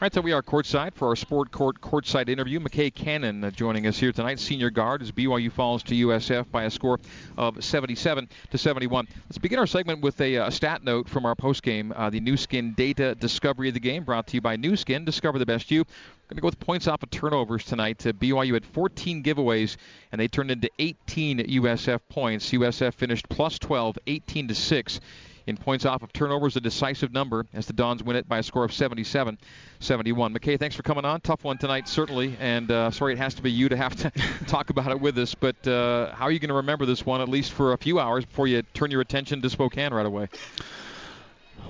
Right, 0.00 0.14
so 0.14 0.22
we 0.22 0.32
are 0.32 0.40
courtside 0.40 0.94
for 0.94 1.08
our 1.08 1.16
Sport 1.16 1.50
Court 1.50 1.78
courtside 1.82 2.30
interview. 2.30 2.58
McKay 2.58 2.94
Cannon 2.94 3.44
uh, 3.44 3.50
joining 3.50 3.86
us 3.86 3.98
here 3.98 4.12
tonight, 4.12 4.40
senior 4.40 4.70
guard, 4.70 5.02
as 5.02 5.12
BYU 5.12 5.52
falls 5.52 5.82
to 5.82 5.94
USF 6.06 6.50
by 6.50 6.62
a 6.62 6.70
score 6.70 6.98
of 7.36 7.62
77 7.62 8.26
to 8.50 8.56
71. 8.56 9.08
Let's 9.26 9.36
begin 9.36 9.58
our 9.58 9.66
segment 9.66 10.00
with 10.00 10.18
a, 10.22 10.36
a 10.36 10.44
uh, 10.46 10.50
stat 10.50 10.82
note 10.84 11.06
from 11.06 11.26
our 11.26 11.34
postgame, 11.34 11.92
uh, 11.94 12.08
the 12.08 12.20
Nu 12.20 12.38
Skin 12.38 12.72
data 12.72 13.14
discovery 13.14 13.68
of 13.68 13.74
the 13.74 13.80
game, 13.80 14.04
brought 14.04 14.26
to 14.28 14.36
you 14.36 14.40
by 14.40 14.56
Nu 14.56 14.74
Skin. 14.74 15.04
Discover 15.04 15.38
the 15.38 15.44
best 15.44 15.70
you. 15.70 15.80
We're 15.80 16.28
Going 16.30 16.36
to 16.36 16.40
go 16.40 16.48
with 16.48 16.60
points 16.60 16.88
off 16.88 17.02
of 17.02 17.10
turnovers 17.10 17.66
tonight. 17.66 18.06
Uh, 18.06 18.12
BYU 18.12 18.54
had 18.54 18.64
14 18.64 19.22
giveaways, 19.22 19.76
and 20.12 20.18
they 20.18 20.28
turned 20.28 20.50
into 20.50 20.70
18 20.78 21.40
USF 21.40 22.00
points. 22.08 22.50
USF 22.52 22.94
finished 22.94 23.28
plus 23.28 23.58
12, 23.58 23.98
18 24.06 24.48
to 24.48 24.54
6 24.54 25.00
in 25.46 25.56
points 25.56 25.84
off 25.84 26.02
of 26.02 26.12
turnovers, 26.12 26.56
a 26.56 26.60
decisive 26.60 27.12
number 27.12 27.46
as 27.52 27.66
the 27.66 27.72
Dons 27.72 28.02
win 28.02 28.16
it 28.16 28.28
by 28.28 28.38
a 28.38 28.42
score 28.42 28.64
of 28.64 28.72
77 28.72 29.38
71. 29.80 30.34
McKay, 30.34 30.58
thanks 30.58 30.76
for 30.76 30.82
coming 30.82 31.04
on. 31.04 31.20
Tough 31.20 31.44
one 31.44 31.58
tonight, 31.58 31.88
certainly. 31.88 32.36
And 32.38 32.70
uh, 32.70 32.90
sorry 32.90 33.14
it 33.14 33.18
has 33.18 33.34
to 33.34 33.42
be 33.42 33.50
you 33.50 33.68
to 33.68 33.76
have 33.76 33.96
to 33.96 34.10
talk 34.46 34.70
about 34.70 34.90
it 34.90 35.00
with 35.00 35.18
us. 35.18 35.34
But 35.34 35.66
uh, 35.66 36.12
how 36.14 36.26
are 36.26 36.30
you 36.30 36.38
going 36.38 36.48
to 36.48 36.54
remember 36.54 36.86
this 36.86 37.04
one, 37.04 37.20
at 37.20 37.28
least 37.28 37.52
for 37.52 37.72
a 37.72 37.78
few 37.78 37.98
hours, 37.98 38.24
before 38.24 38.46
you 38.46 38.62
turn 38.74 38.90
your 38.90 39.00
attention 39.00 39.42
to 39.42 39.50
Spokane 39.50 39.92
right 39.92 40.06
away? 40.06 40.28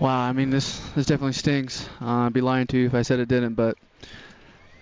Wow, 0.00 0.21
I 0.21 0.33
mean, 0.33 0.50
this, 0.50 0.78
this 0.94 1.06
definitely 1.06 1.35
stings. 1.35 1.88
Uh, 2.00 2.26
I'd 2.26 2.33
be 2.33 2.40
lying 2.40 2.66
to 2.68 2.78
you 2.78 2.87
if 2.87 2.94
I 2.94 3.02
said 3.02 3.21
it 3.21 3.28
didn't, 3.28 3.54
but 3.54 3.76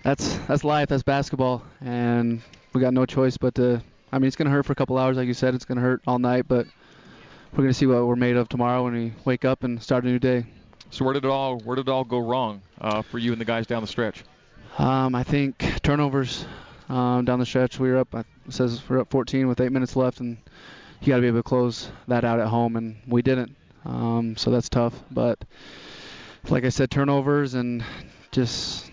that's 0.03 0.37
that's 0.47 0.63
life, 0.63 0.87
that's 0.87 1.03
basketball, 1.03 1.61
and 1.81 2.41
we 2.73 2.79
got 2.79 2.93
no 2.93 3.05
choice 3.05 3.37
but 3.37 3.55
to. 3.55 3.81
I 4.11 4.17
mean, 4.17 4.27
it's 4.27 4.35
going 4.35 4.45
to 4.45 4.51
hurt 4.51 4.65
for 4.65 4.71
a 4.71 4.75
couple 4.75 4.97
hours, 4.97 5.17
like 5.17 5.27
you 5.27 5.33
said. 5.33 5.53
It's 5.53 5.65
going 5.65 5.75
to 5.75 5.81
hurt 5.81 6.01
all 6.07 6.19
night, 6.19 6.45
but 6.47 6.67
we're 7.51 7.57
going 7.57 7.69
to 7.69 7.73
see 7.73 7.85
what 7.85 8.05
we're 8.05 8.15
made 8.15 8.35
of 8.35 8.49
tomorrow 8.49 8.83
when 8.83 8.93
we 8.93 9.13
wake 9.25 9.45
up 9.45 9.63
and 9.63 9.81
start 9.81 10.03
a 10.03 10.07
new 10.07 10.19
day. 10.19 10.45
So 10.91 11.05
where 11.05 11.13
did 11.13 11.25
it 11.25 11.29
all 11.29 11.59
where 11.59 11.75
did 11.75 11.87
it 11.87 11.91
all 11.91 12.03
go 12.03 12.19
wrong 12.19 12.61
uh, 12.81 13.01
for 13.01 13.17
you 13.19 13.31
and 13.31 13.39
the 13.39 13.45
guys 13.45 13.67
down 13.67 13.81
the 13.81 13.87
stretch? 13.87 14.23
Um, 14.77 15.13
I 15.13 15.23
think 15.23 15.81
turnovers 15.83 16.45
um, 16.87 17.25
down 17.25 17.39
the 17.39 17.45
stretch. 17.45 17.79
We 17.79 17.89
were 17.89 17.97
up. 17.97 18.13
It 18.13 18.25
says 18.49 18.81
we're 18.89 18.99
up 18.99 19.09
14 19.09 19.47
with 19.47 19.61
eight 19.61 19.71
minutes 19.71 19.95
left, 19.95 20.19
and 20.19 20.37
you 21.01 21.07
got 21.07 21.17
to 21.17 21.21
be 21.21 21.27
able 21.27 21.39
to 21.39 21.43
close 21.43 21.91
that 22.07 22.23
out 22.23 22.39
at 22.39 22.47
home, 22.47 22.75
and 22.75 22.97
we 23.07 23.21
didn't. 23.21 23.55
Um, 23.85 24.35
so 24.37 24.51
that's 24.51 24.69
tough. 24.69 24.93
But 25.11 25.43
like 26.49 26.65
I 26.65 26.69
said, 26.69 26.89
turnovers 26.89 27.53
and 27.53 27.83
just 28.31 28.91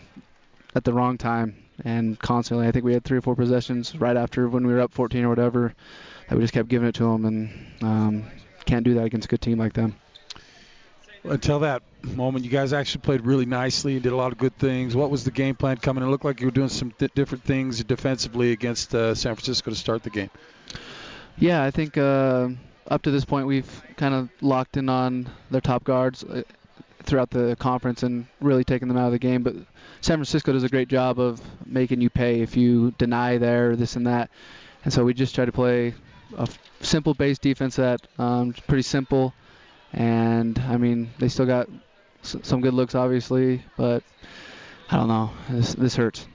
at 0.74 0.84
the 0.84 0.92
wrong 0.92 1.18
time 1.18 1.56
and 1.84 2.18
constantly. 2.18 2.66
I 2.66 2.72
think 2.72 2.84
we 2.84 2.92
had 2.92 3.04
three 3.04 3.18
or 3.18 3.22
four 3.22 3.34
possessions 3.34 3.94
right 3.96 4.16
after 4.16 4.48
when 4.48 4.66
we 4.66 4.72
were 4.72 4.80
up 4.80 4.92
14 4.92 5.24
or 5.24 5.28
whatever 5.28 5.74
that 6.28 6.36
we 6.36 6.42
just 6.42 6.54
kept 6.54 6.68
giving 6.68 6.88
it 6.88 6.94
to 6.96 7.04
them, 7.04 7.24
and 7.24 7.66
um, 7.82 8.24
can't 8.66 8.84
do 8.84 8.94
that 8.94 9.04
against 9.04 9.26
a 9.26 9.28
good 9.28 9.40
team 9.40 9.58
like 9.58 9.72
them. 9.72 9.96
Until 11.24 11.60
that 11.60 11.82
moment, 12.02 12.44
you 12.44 12.50
guys 12.50 12.72
actually 12.72 13.00
played 13.00 13.22
really 13.22 13.46
nicely 13.46 13.94
and 13.94 14.02
did 14.02 14.12
a 14.12 14.16
lot 14.16 14.30
of 14.32 14.38
good 14.38 14.56
things. 14.58 14.94
What 14.94 15.10
was 15.10 15.24
the 15.24 15.30
game 15.30 15.56
plan 15.56 15.76
coming? 15.78 16.04
It 16.04 16.08
looked 16.08 16.24
like 16.24 16.40
you 16.40 16.46
were 16.46 16.52
doing 16.52 16.68
some 16.68 16.92
th- 16.92 17.12
different 17.14 17.42
things 17.42 17.82
defensively 17.82 18.52
against 18.52 18.94
uh, 18.94 19.14
San 19.14 19.34
Francisco 19.34 19.70
to 19.70 19.76
start 19.76 20.02
the 20.02 20.10
game. 20.10 20.30
Yeah, 21.38 21.64
I 21.64 21.70
think 21.70 21.98
uh, 21.98 22.48
up 22.88 23.02
to 23.02 23.10
this 23.10 23.24
point 23.24 23.46
we've 23.46 23.82
kind 23.96 24.14
of 24.14 24.30
locked 24.40 24.76
in 24.76 24.88
on 24.88 25.28
their 25.50 25.60
top 25.60 25.82
guards 25.82 26.22
uh, 26.22 26.42
throughout 27.02 27.30
the 27.30 27.56
conference 27.58 28.02
and 28.02 28.26
really 28.40 28.64
taken 28.64 28.88
them 28.88 28.96
out 28.96 29.06
of 29.06 29.12
the 29.12 29.18
game. 29.18 29.42
But 29.42 29.54
San 30.00 30.18
Francisco 30.18 30.52
does 30.52 30.64
a 30.64 30.68
great 30.68 30.88
job 30.88 31.18
of 31.18 31.40
making 31.66 32.00
you 32.00 32.10
pay 32.10 32.40
if 32.40 32.56
you 32.56 32.92
deny 32.98 33.38
there, 33.38 33.74
this 33.74 33.96
and 33.96 34.06
that. 34.06 34.30
And 34.84 34.92
so 34.92 35.04
we 35.04 35.14
just 35.14 35.34
try 35.34 35.44
to 35.44 35.52
play 35.52 35.94
a 36.36 36.48
simple 36.80 37.14
base 37.14 37.38
defense 37.38 37.76
that 37.76 38.00
um, 38.18 38.52
pretty 38.66 38.82
simple, 38.82 39.34
and 39.92 40.58
I 40.58 40.76
mean 40.76 41.10
they 41.18 41.28
still 41.28 41.46
got 41.46 41.68
s- 42.22 42.36
some 42.42 42.60
good 42.60 42.74
looks 42.74 42.94
obviously, 42.94 43.62
but 43.76 44.02
I 44.90 44.96
don't 44.96 45.08
know. 45.08 45.30
This 45.50 45.74
this 45.74 45.96
hurts. 45.96 46.26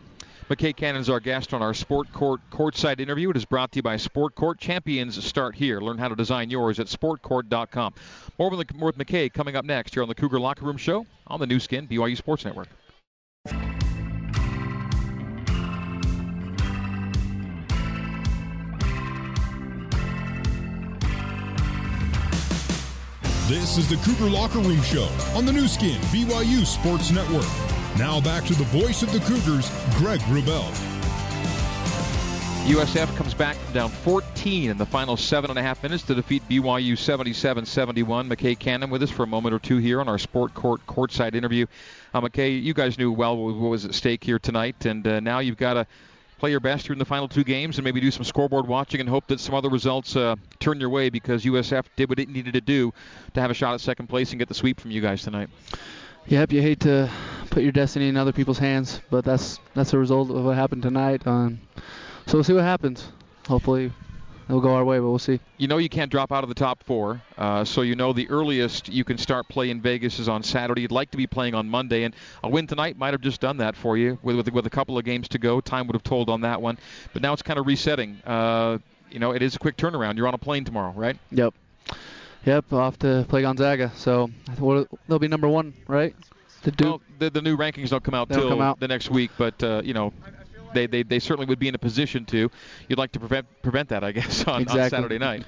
McKay 0.49 0.75
Cannon 0.75 0.99
is 0.99 1.09
our 1.09 1.21
guest 1.21 1.53
on 1.53 1.61
our 1.61 1.73
Sport 1.73 2.11
Court 2.11 2.41
Courtside 2.51 2.99
interview. 2.99 3.29
It 3.29 3.37
is 3.37 3.45
brought 3.45 3.71
to 3.71 3.77
you 3.77 3.83
by 3.83 3.95
Sport 3.95 4.35
Court. 4.35 4.59
Champions 4.59 5.23
start 5.23 5.55
here. 5.55 5.79
Learn 5.79 5.97
how 5.97 6.09
to 6.09 6.15
design 6.15 6.49
yours 6.49 6.77
at 6.77 6.87
sportcourt.com. 6.87 7.93
More 8.37 8.49
with, 8.49 8.75
more 8.75 8.87
with 8.87 8.97
McKay 8.97 9.31
coming 9.31 9.55
up 9.55 9.63
next 9.63 9.93
here 9.93 10.03
on 10.03 10.09
the 10.09 10.15
Cougar 10.15 10.41
Locker 10.41 10.65
Room 10.65 10.75
Show 10.75 11.05
on 11.27 11.39
the 11.39 11.47
Nu 11.47 11.57
Skin, 11.57 11.87
BYU 11.87 12.17
Sports 12.17 12.43
Network. 12.43 12.67
This 23.51 23.77
is 23.77 23.89
the 23.89 23.97
Cougar 23.97 24.29
Locker 24.29 24.59
Room 24.59 24.81
Show 24.81 25.09
on 25.35 25.45
the 25.45 25.51
Nu 25.51 25.67
Skin, 25.67 25.99
BYU 26.03 26.65
Sports 26.65 27.11
Network. 27.11 27.45
Now 27.97 28.21
back 28.21 28.45
to 28.45 28.53
the 28.53 28.63
voice 28.63 29.03
of 29.03 29.11
the 29.11 29.19
Cougars, 29.19 29.69
Greg 29.97 30.21
Wrubell. 30.21 30.71
USF 32.63 33.13
comes 33.17 33.33
back 33.33 33.57
from 33.57 33.73
down 33.73 33.89
14 33.89 34.69
in 34.69 34.77
the 34.77 34.85
final 34.85 35.17
seven 35.17 35.49
and 35.49 35.59
a 35.59 35.61
half 35.61 35.83
minutes 35.83 36.03
to 36.03 36.15
defeat 36.15 36.47
BYU 36.47 36.93
77-71. 36.93 38.29
McKay 38.29 38.57
Cannon 38.57 38.89
with 38.89 39.03
us 39.03 39.09
for 39.09 39.23
a 39.23 39.27
moment 39.27 39.53
or 39.53 39.59
two 39.59 39.79
here 39.79 39.99
on 39.99 40.07
our 40.07 40.17
Sport 40.17 40.53
Court 40.53 40.79
courtside 40.87 41.35
interview. 41.35 41.65
Uh, 42.13 42.21
McKay, 42.21 42.63
you 42.63 42.73
guys 42.73 42.97
knew 42.97 43.11
well 43.11 43.35
what 43.35 43.69
was 43.69 43.83
at 43.83 43.93
stake 43.93 44.23
here 44.23 44.39
tonight, 44.39 44.85
and 44.85 45.05
uh, 45.05 45.19
now 45.19 45.39
you've 45.39 45.57
got 45.57 45.73
to 45.73 45.85
play 46.41 46.49
your 46.49 46.59
best 46.59 46.87
here 46.87 46.93
in 46.93 46.97
the 46.97 47.05
final 47.05 47.27
two 47.27 47.43
games 47.43 47.77
and 47.77 47.85
maybe 47.85 48.01
do 48.01 48.09
some 48.09 48.23
scoreboard 48.23 48.67
watching 48.67 48.99
and 48.99 49.07
hope 49.07 49.27
that 49.27 49.39
some 49.39 49.53
other 49.53 49.69
results 49.69 50.15
uh, 50.15 50.35
turn 50.59 50.79
your 50.79 50.89
way 50.89 51.07
because 51.07 51.45
USF 51.45 51.85
did 51.95 52.09
what 52.09 52.17
it 52.17 52.29
needed 52.29 52.53
to 52.53 52.61
do 52.61 52.91
to 53.35 53.41
have 53.41 53.51
a 53.51 53.53
shot 53.53 53.75
at 53.75 53.79
second 53.79 54.07
place 54.07 54.31
and 54.31 54.39
get 54.39 54.47
the 54.47 54.55
sweep 54.55 54.79
from 54.79 54.89
you 54.89 55.01
guys 55.01 55.21
tonight. 55.21 55.51
Yep, 56.25 56.51
you 56.51 56.63
hate 56.63 56.79
to 56.79 57.11
put 57.51 57.61
your 57.61 57.71
destiny 57.71 58.07
in 58.07 58.17
other 58.17 58.31
people's 58.31 58.57
hands, 58.57 59.01
but 59.11 59.23
that's 59.23 59.59
that's 59.75 59.93
a 59.93 59.99
result 59.99 60.31
of 60.31 60.43
what 60.43 60.55
happened 60.55 60.81
tonight. 60.81 61.27
Um, 61.27 61.59
so 62.25 62.39
we'll 62.39 62.43
see 62.43 62.53
what 62.53 62.63
happens. 62.63 63.07
Hopefully, 63.47 63.91
it'll 64.49 64.61
go 64.61 64.73
our 64.75 64.83
way, 64.85 64.97
but 64.99 65.09
we'll 65.09 65.19
see. 65.19 65.39
You 65.57 65.67
know 65.67 65.77
you 65.77 65.89
can't 65.89 66.11
drop 66.11 66.31
out 66.31 66.43
of 66.43 66.49
the 66.49 66.55
top 66.55 66.83
four, 66.83 67.21
uh, 67.37 67.63
so 67.63 67.81
you 67.81 67.95
know 67.95 68.13
the 68.13 68.29
earliest 68.29 68.89
you 68.89 69.03
can 69.03 69.17
start 69.17 69.47
play 69.47 69.69
in 69.69 69.81
Vegas 69.81 70.19
is 70.19 70.27
on 70.29 70.43
Saturday. 70.43 70.81
You'd 70.81 70.91
like 70.91 71.11
to 71.11 71.17
be 71.17 71.27
playing 71.27 71.55
on 71.55 71.69
Monday, 71.69 72.03
and 72.03 72.13
a 72.43 72.49
win 72.49 72.67
tonight 72.67 72.97
might 72.97 73.13
have 73.13 73.21
just 73.21 73.41
done 73.41 73.57
that 73.57 73.75
for 73.75 73.97
you. 73.97 74.17
With, 74.23 74.35
with, 74.37 74.49
with 74.49 74.65
a 74.65 74.69
couple 74.69 74.97
of 74.97 75.05
games 75.05 75.27
to 75.29 75.37
go, 75.37 75.61
time 75.61 75.87
would 75.87 75.95
have 75.95 76.03
told 76.03 76.29
on 76.29 76.41
that 76.41 76.61
one. 76.61 76.77
But 77.13 77.21
now 77.21 77.33
it's 77.33 77.41
kind 77.41 77.59
of 77.59 77.65
resetting. 77.67 78.21
Uh, 78.25 78.77
you 79.09 79.19
know, 79.19 79.31
it 79.31 79.41
is 79.41 79.55
a 79.55 79.59
quick 79.59 79.77
turnaround. 79.77 80.17
You're 80.17 80.27
on 80.27 80.33
a 80.33 80.37
plane 80.39 80.63
tomorrow, 80.63 80.93
right? 80.95 81.17
Yep. 81.31 81.53
Yep, 82.45 82.73
off 82.73 82.97
to 82.99 83.25
play 83.29 83.41
Gonzaga. 83.43 83.91
So 83.95 84.29
they'll 85.07 85.19
be 85.19 85.27
number 85.27 85.47
one, 85.47 85.73
right? 85.87 86.15
The 86.63 86.71
Duke. 86.71 86.87
Well, 86.87 87.01
the, 87.19 87.29
the 87.29 87.41
new 87.41 87.57
rankings 87.57 87.89
don't 87.89 88.03
come 88.03 88.13
out 88.13 88.29
They 88.29 88.35
till 88.35 88.49
come 88.49 88.61
out. 88.61 88.79
the 88.79 88.87
next 88.87 89.09
week, 89.09 89.31
but 89.37 89.61
uh, 89.63 89.81
you 89.83 89.93
know. 89.93 90.13
They, 90.73 90.87
they, 90.87 91.03
they 91.03 91.19
certainly 91.19 91.45
would 91.47 91.59
be 91.59 91.67
in 91.67 91.75
a 91.75 91.79
position 91.79 92.25
to. 92.25 92.49
You'd 92.87 92.99
like 92.99 93.11
to 93.13 93.19
prevent 93.19 93.47
prevent 93.61 93.89
that, 93.89 94.03
I 94.03 94.11
guess, 94.11 94.43
on, 94.47 94.55
on 94.55 94.61
Exactly. 94.63 94.89
Saturday 94.89 95.17
night. 95.17 95.43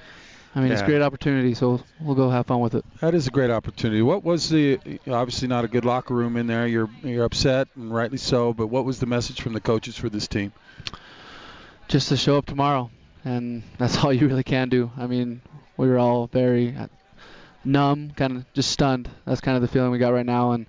I 0.56 0.60
mean, 0.60 0.70
it's 0.70 0.82
a 0.82 0.86
great 0.86 1.02
opportunity, 1.02 1.54
so 1.54 1.80
we'll 2.00 2.14
go 2.14 2.30
have 2.30 2.46
fun 2.46 2.60
with 2.60 2.76
it. 2.76 2.84
That 3.00 3.14
is 3.14 3.26
a 3.26 3.30
great 3.30 3.50
opportunity. 3.50 4.02
What 4.02 4.22
was 4.22 4.48
the 4.48 4.78
obviously 5.08 5.48
not 5.48 5.64
a 5.64 5.68
good 5.68 5.84
locker 5.84 6.14
room 6.14 6.36
in 6.36 6.46
there. 6.46 6.66
You're 6.66 6.88
you're 7.02 7.24
upset 7.24 7.66
and 7.74 7.92
rightly 7.92 8.18
so. 8.18 8.52
But 8.52 8.68
what 8.68 8.84
was 8.84 9.00
the 9.00 9.06
message 9.06 9.40
from 9.40 9.52
the 9.52 9.60
coaches 9.60 9.96
for 9.96 10.08
this 10.08 10.28
team? 10.28 10.52
Just 11.88 12.08
to 12.10 12.16
show 12.16 12.38
up 12.38 12.46
tomorrow, 12.46 12.90
and 13.24 13.64
that's 13.78 14.04
all 14.04 14.12
you 14.12 14.28
really 14.28 14.44
can 14.44 14.68
do. 14.68 14.92
I 14.96 15.08
mean, 15.08 15.42
we 15.76 15.88
were 15.88 15.98
all 15.98 16.28
very 16.28 16.76
uh, 16.76 16.86
numb, 17.64 18.12
kind 18.14 18.36
of 18.36 18.52
just 18.52 18.70
stunned. 18.70 19.10
That's 19.24 19.40
kind 19.40 19.56
of 19.56 19.62
the 19.62 19.68
feeling 19.68 19.90
we 19.90 19.98
got 19.98 20.12
right 20.12 20.26
now, 20.26 20.52
and 20.52 20.66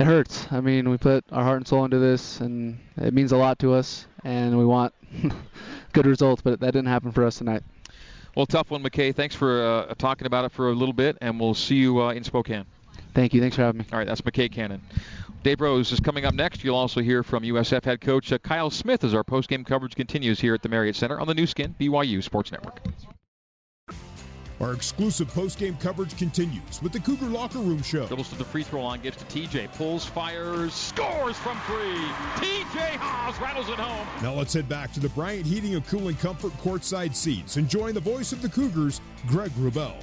it 0.00 0.06
hurts. 0.06 0.46
I 0.50 0.62
mean, 0.62 0.88
we 0.88 0.96
put 0.96 1.24
our 1.30 1.44
heart 1.44 1.58
and 1.58 1.68
soul 1.68 1.84
into 1.84 1.98
this, 1.98 2.40
and 2.40 2.78
it 2.96 3.12
means 3.12 3.32
a 3.32 3.36
lot 3.36 3.58
to 3.58 3.74
us, 3.74 4.06
and 4.24 4.56
we 4.56 4.64
want 4.64 4.94
good 5.92 6.06
results, 6.06 6.40
but 6.40 6.58
that 6.60 6.72
didn't 6.72 6.88
happen 6.88 7.12
for 7.12 7.24
us 7.24 7.36
tonight. 7.36 7.62
Well, 8.34 8.46
tough 8.46 8.70
one, 8.70 8.82
McKay. 8.82 9.14
Thanks 9.14 9.34
for 9.34 9.62
uh, 9.62 9.94
talking 9.98 10.26
about 10.26 10.46
it 10.46 10.52
for 10.52 10.70
a 10.70 10.72
little 10.72 10.94
bit, 10.94 11.18
and 11.20 11.38
we'll 11.38 11.52
see 11.52 11.76
you 11.76 12.00
uh, 12.00 12.12
in 12.12 12.24
Spokane. 12.24 12.64
Thank 13.12 13.34
you. 13.34 13.42
Thanks 13.42 13.56
for 13.56 13.62
having 13.62 13.80
me. 13.80 13.84
All 13.92 13.98
right, 13.98 14.06
that's 14.06 14.22
McKay 14.22 14.50
Cannon. 14.50 14.80
Dave 15.42 15.60
Rose 15.60 15.92
is 15.92 16.00
coming 16.00 16.24
up 16.24 16.32
next. 16.32 16.64
You'll 16.64 16.76
also 16.76 17.02
hear 17.02 17.22
from 17.22 17.42
USF 17.42 17.84
head 17.84 18.00
coach 18.00 18.32
uh, 18.32 18.38
Kyle 18.38 18.70
Smith 18.70 19.04
as 19.04 19.12
our 19.12 19.24
postgame 19.24 19.66
coverage 19.66 19.96
continues 19.96 20.40
here 20.40 20.54
at 20.54 20.62
the 20.62 20.68
Marriott 20.70 20.96
Center 20.96 21.20
on 21.20 21.26
the 21.26 21.34
Nu 21.34 21.46
Skin, 21.46 21.74
BYU 21.78 22.22
Sports 22.22 22.52
Network. 22.52 22.80
Our 24.60 24.74
exclusive 24.74 25.28
post-game 25.28 25.78
coverage 25.80 26.14
continues 26.18 26.82
with 26.82 26.92
the 26.92 27.00
Cougar 27.00 27.26
Locker 27.26 27.60
Room 27.60 27.82
Show. 27.82 28.06
Dribbles 28.06 28.28
to 28.28 28.34
the 28.36 28.44
free 28.44 28.62
throw 28.62 28.82
line, 28.82 29.00
gets 29.00 29.16
to 29.16 29.24
TJ, 29.24 29.72
pulls, 29.72 30.04
fires, 30.04 30.74
scores 30.74 31.38
from 31.38 31.58
three. 31.66 31.96
TJ 32.36 32.96
Haws 32.96 33.40
rattles 33.40 33.70
it 33.70 33.76
home. 33.76 34.06
Now 34.22 34.34
let's 34.34 34.52
head 34.52 34.68
back 34.68 34.92
to 34.92 35.00
the 35.00 35.08
Bryant 35.10 35.46
Heating 35.46 35.76
and 35.76 35.86
Cooling 35.86 36.16
Comfort 36.16 36.52
courtside 36.58 37.14
seats. 37.14 37.56
Enjoying 37.56 37.94
the 37.94 38.00
voice 38.00 38.32
of 38.32 38.42
the 38.42 38.50
Cougars, 38.50 39.00
Greg 39.28 39.50
Wrubell. 39.52 39.96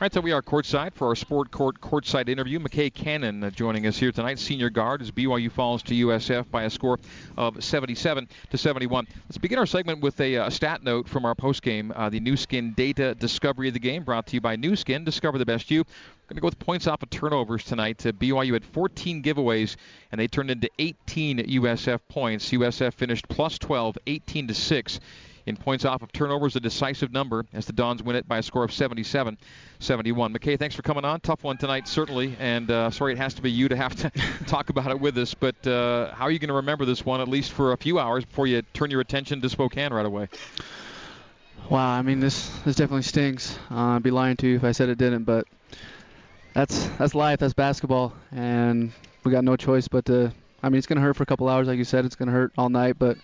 All 0.00 0.04
right, 0.04 0.14
so 0.14 0.20
we 0.20 0.30
are 0.30 0.42
courtside 0.42 0.94
for 0.94 1.08
our 1.08 1.16
Sport 1.16 1.50
Court 1.50 1.80
courtside 1.80 2.28
interview. 2.28 2.60
McKay 2.60 2.94
Cannon 2.94 3.42
uh, 3.42 3.50
joining 3.50 3.84
us 3.84 3.96
here 3.96 4.12
tonight, 4.12 4.38
senior 4.38 4.70
guard, 4.70 5.02
as 5.02 5.10
BYU 5.10 5.50
falls 5.50 5.82
to 5.82 6.06
USF 6.06 6.48
by 6.52 6.62
a 6.62 6.70
score 6.70 7.00
of 7.36 7.64
77 7.64 8.28
to 8.50 8.56
71. 8.56 9.08
Let's 9.24 9.38
begin 9.38 9.58
our 9.58 9.66
segment 9.66 10.00
with 10.00 10.20
a, 10.20 10.36
uh, 10.36 10.50
stat 10.50 10.84
note 10.84 11.08
from 11.08 11.24
our 11.24 11.34
postgame, 11.34 11.90
uh, 11.96 12.10
the 12.10 12.20
Nu 12.20 12.36
Skin 12.36 12.74
Data 12.74 13.16
Discovery 13.16 13.66
of 13.66 13.74
the 13.74 13.80
Game, 13.80 14.04
brought 14.04 14.28
to 14.28 14.34
you 14.34 14.40
by 14.40 14.54
Nu 14.54 14.76
Skin. 14.76 15.02
Discover 15.02 15.38
the 15.38 15.46
best 15.46 15.68
you. 15.68 15.82
Going 16.28 16.36
to 16.36 16.40
go 16.42 16.46
with 16.46 16.60
points 16.60 16.86
off 16.86 17.02
of 17.02 17.10
turnovers 17.10 17.64
tonight. 17.64 18.06
Uh, 18.06 18.12
BYU 18.12 18.52
had 18.52 18.64
14 18.64 19.20
giveaways, 19.20 19.74
and 20.12 20.20
they 20.20 20.28
turned 20.28 20.52
into 20.52 20.70
18 20.78 21.38
USF 21.38 21.98
points. 22.08 22.50
USF 22.50 22.94
finished 22.94 23.28
plus 23.28 23.58
12, 23.58 23.98
18 24.06 24.46
to 24.46 24.54
6 24.54 25.00
in 25.48 25.56
points 25.56 25.84
off 25.84 26.02
of 26.02 26.12
turnovers, 26.12 26.54
a 26.56 26.60
decisive 26.60 27.12
number 27.12 27.46
as 27.52 27.66
the 27.66 27.72
Dons 27.72 28.02
win 28.02 28.16
it 28.16 28.28
by 28.28 28.38
a 28.38 28.42
score 28.42 28.64
of 28.64 28.72
77 28.72 29.38
71. 29.80 30.34
McKay, 30.34 30.58
thanks 30.58 30.74
for 30.74 30.82
coming 30.82 31.04
on. 31.04 31.20
Tough 31.20 31.42
one 31.42 31.56
tonight, 31.56 31.88
certainly. 31.88 32.36
And 32.38 32.70
uh, 32.70 32.90
sorry 32.90 33.12
it 33.12 33.18
has 33.18 33.34
to 33.34 33.42
be 33.42 33.50
you 33.50 33.68
to 33.68 33.76
have 33.76 33.94
to 33.96 34.10
talk 34.46 34.70
about 34.70 34.90
it 34.90 35.00
with 35.00 35.16
us. 35.18 35.34
But 35.34 35.66
uh, 35.66 36.12
how 36.12 36.24
are 36.24 36.30
you 36.30 36.38
going 36.38 36.48
to 36.48 36.54
remember 36.54 36.84
this 36.84 37.04
one, 37.04 37.20
at 37.20 37.28
least 37.28 37.52
for 37.52 37.72
a 37.72 37.76
few 37.76 37.98
hours, 37.98 38.24
before 38.24 38.46
you 38.46 38.62
turn 38.74 38.90
your 38.90 39.00
attention 39.00 39.40
to 39.40 39.48
Spokane 39.48 39.92
right 39.92 40.06
away? 40.06 40.28
Wow, 41.70 41.90
I 41.90 42.02
mean 42.02 42.20
this 42.20 42.48
this 42.64 42.76
definitely 42.76 43.02
stings. 43.02 43.58
Uh, 43.70 43.96
I'd 43.96 44.02
be 44.02 44.10
lying 44.10 44.36
to 44.38 44.46
you 44.46 44.56
if 44.56 44.64
I 44.64 44.72
said 44.72 44.88
it 44.88 44.96
didn't, 44.96 45.24
but 45.24 45.46
that's 46.54 46.86
that's 46.98 47.14
life, 47.14 47.40
that's 47.40 47.52
basketball, 47.52 48.14
and 48.32 48.90
we 49.22 49.32
got 49.32 49.44
no 49.44 49.56
choice 49.56 49.86
but 49.86 50.06
to. 50.06 50.32
I 50.62 50.70
mean, 50.70 50.78
it's 50.78 50.86
gonna 50.86 51.02
hurt 51.02 51.16
for 51.16 51.24
a 51.24 51.26
couple 51.26 51.46
hours, 51.46 51.68
like 51.68 51.76
you 51.76 51.84
said. 51.84 52.06
It's 52.06 52.16
gonna 52.16 52.32
hurt 52.32 52.52
all 52.56 52.70
night, 52.70 52.96
but 52.98 53.18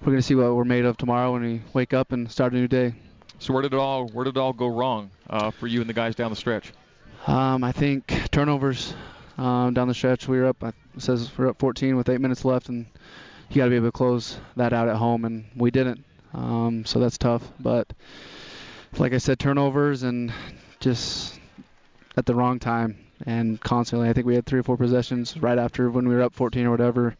we're 0.00 0.12
gonna 0.12 0.22
see 0.22 0.34
what 0.34 0.54
we're 0.54 0.64
made 0.64 0.84
of 0.84 0.96
tomorrow 0.96 1.32
when 1.32 1.42
we 1.42 1.62
wake 1.72 1.94
up 1.94 2.12
and 2.12 2.30
start 2.30 2.52
a 2.52 2.56
new 2.56 2.68
day. 2.68 2.94
So 3.38 3.52
where 3.52 3.62
did 3.62 3.74
it 3.74 3.78
all 3.78 4.08
where 4.08 4.24
did 4.24 4.36
it 4.36 4.40
all 4.40 4.52
go 4.52 4.68
wrong 4.68 5.10
uh, 5.28 5.50
for 5.50 5.66
you 5.66 5.80
and 5.80 5.88
the 5.88 5.94
guys 5.94 6.14
down 6.14 6.30
the 6.30 6.36
stretch? 6.36 6.72
Um, 7.26 7.64
I 7.64 7.72
think 7.72 8.06
turnovers 8.30 8.94
um, 9.38 9.74
down 9.74 9.88
the 9.88 9.94
stretch. 9.94 10.28
We 10.28 10.38
were 10.38 10.46
up. 10.46 10.62
It 10.62 10.74
says 10.98 11.30
we're 11.36 11.48
up 11.48 11.58
14 11.58 11.96
with 11.96 12.08
eight 12.08 12.20
minutes 12.20 12.44
left, 12.44 12.68
and 12.68 12.86
you 13.50 13.56
got 13.56 13.64
to 13.64 13.70
be 13.70 13.76
able 13.76 13.88
to 13.88 13.92
close 13.92 14.38
that 14.56 14.72
out 14.72 14.88
at 14.88 14.96
home, 14.96 15.24
and 15.24 15.44
we 15.56 15.70
didn't. 15.70 16.04
Um, 16.32 16.84
so 16.84 16.98
that's 17.00 17.18
tough. 17.18 17.42
But 17.58 17.92
like 18.96 19.12
I 19.12 19.18
said, 19.18 19.38
turnovers 19.38 20.02
and 20.02 20.32
just 20.80 21.38
at 22.16 22.26
the 22.26 22.34
wrong 22.34 22.58
time 22.58 22.98
and 23.24 23.60
constantly. 23.60 24.08
I 24.08 24.12
think 24.12 24.26
we 24.26 24.34
had 24.34 24.46
three 24.46 24.60
or 24.60 24.62
four 24.62 24.76
possessions 24.76 25.36
right 25.36 25.58
after 25.58 25.90
when 25.90 26.08
we 26.08 26.14
were 26.14 26.22
up 26.22 26.34
14 26.34 26.66
or 26.66 26.70
whatever 26.70 27.16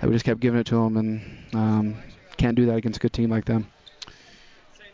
that 0.00 0.08
we 0.08 0.14
just 0.14 0.24
kept 0.24 0.40
giving 0.40 0.60
it 0.60 0.66
to 0.66 0.74
them, 0.76 0.96
and 0.96 1.38
um, 1.54 1.96
can't 2.36 2.56
do 2.56 2.66
that 2.66 2.76
against 2.76 2.98
a 2.98 3.00
good 3.00 3.12
team 3.12 3.30
like 3.30 3.44
them. 3.44 3.66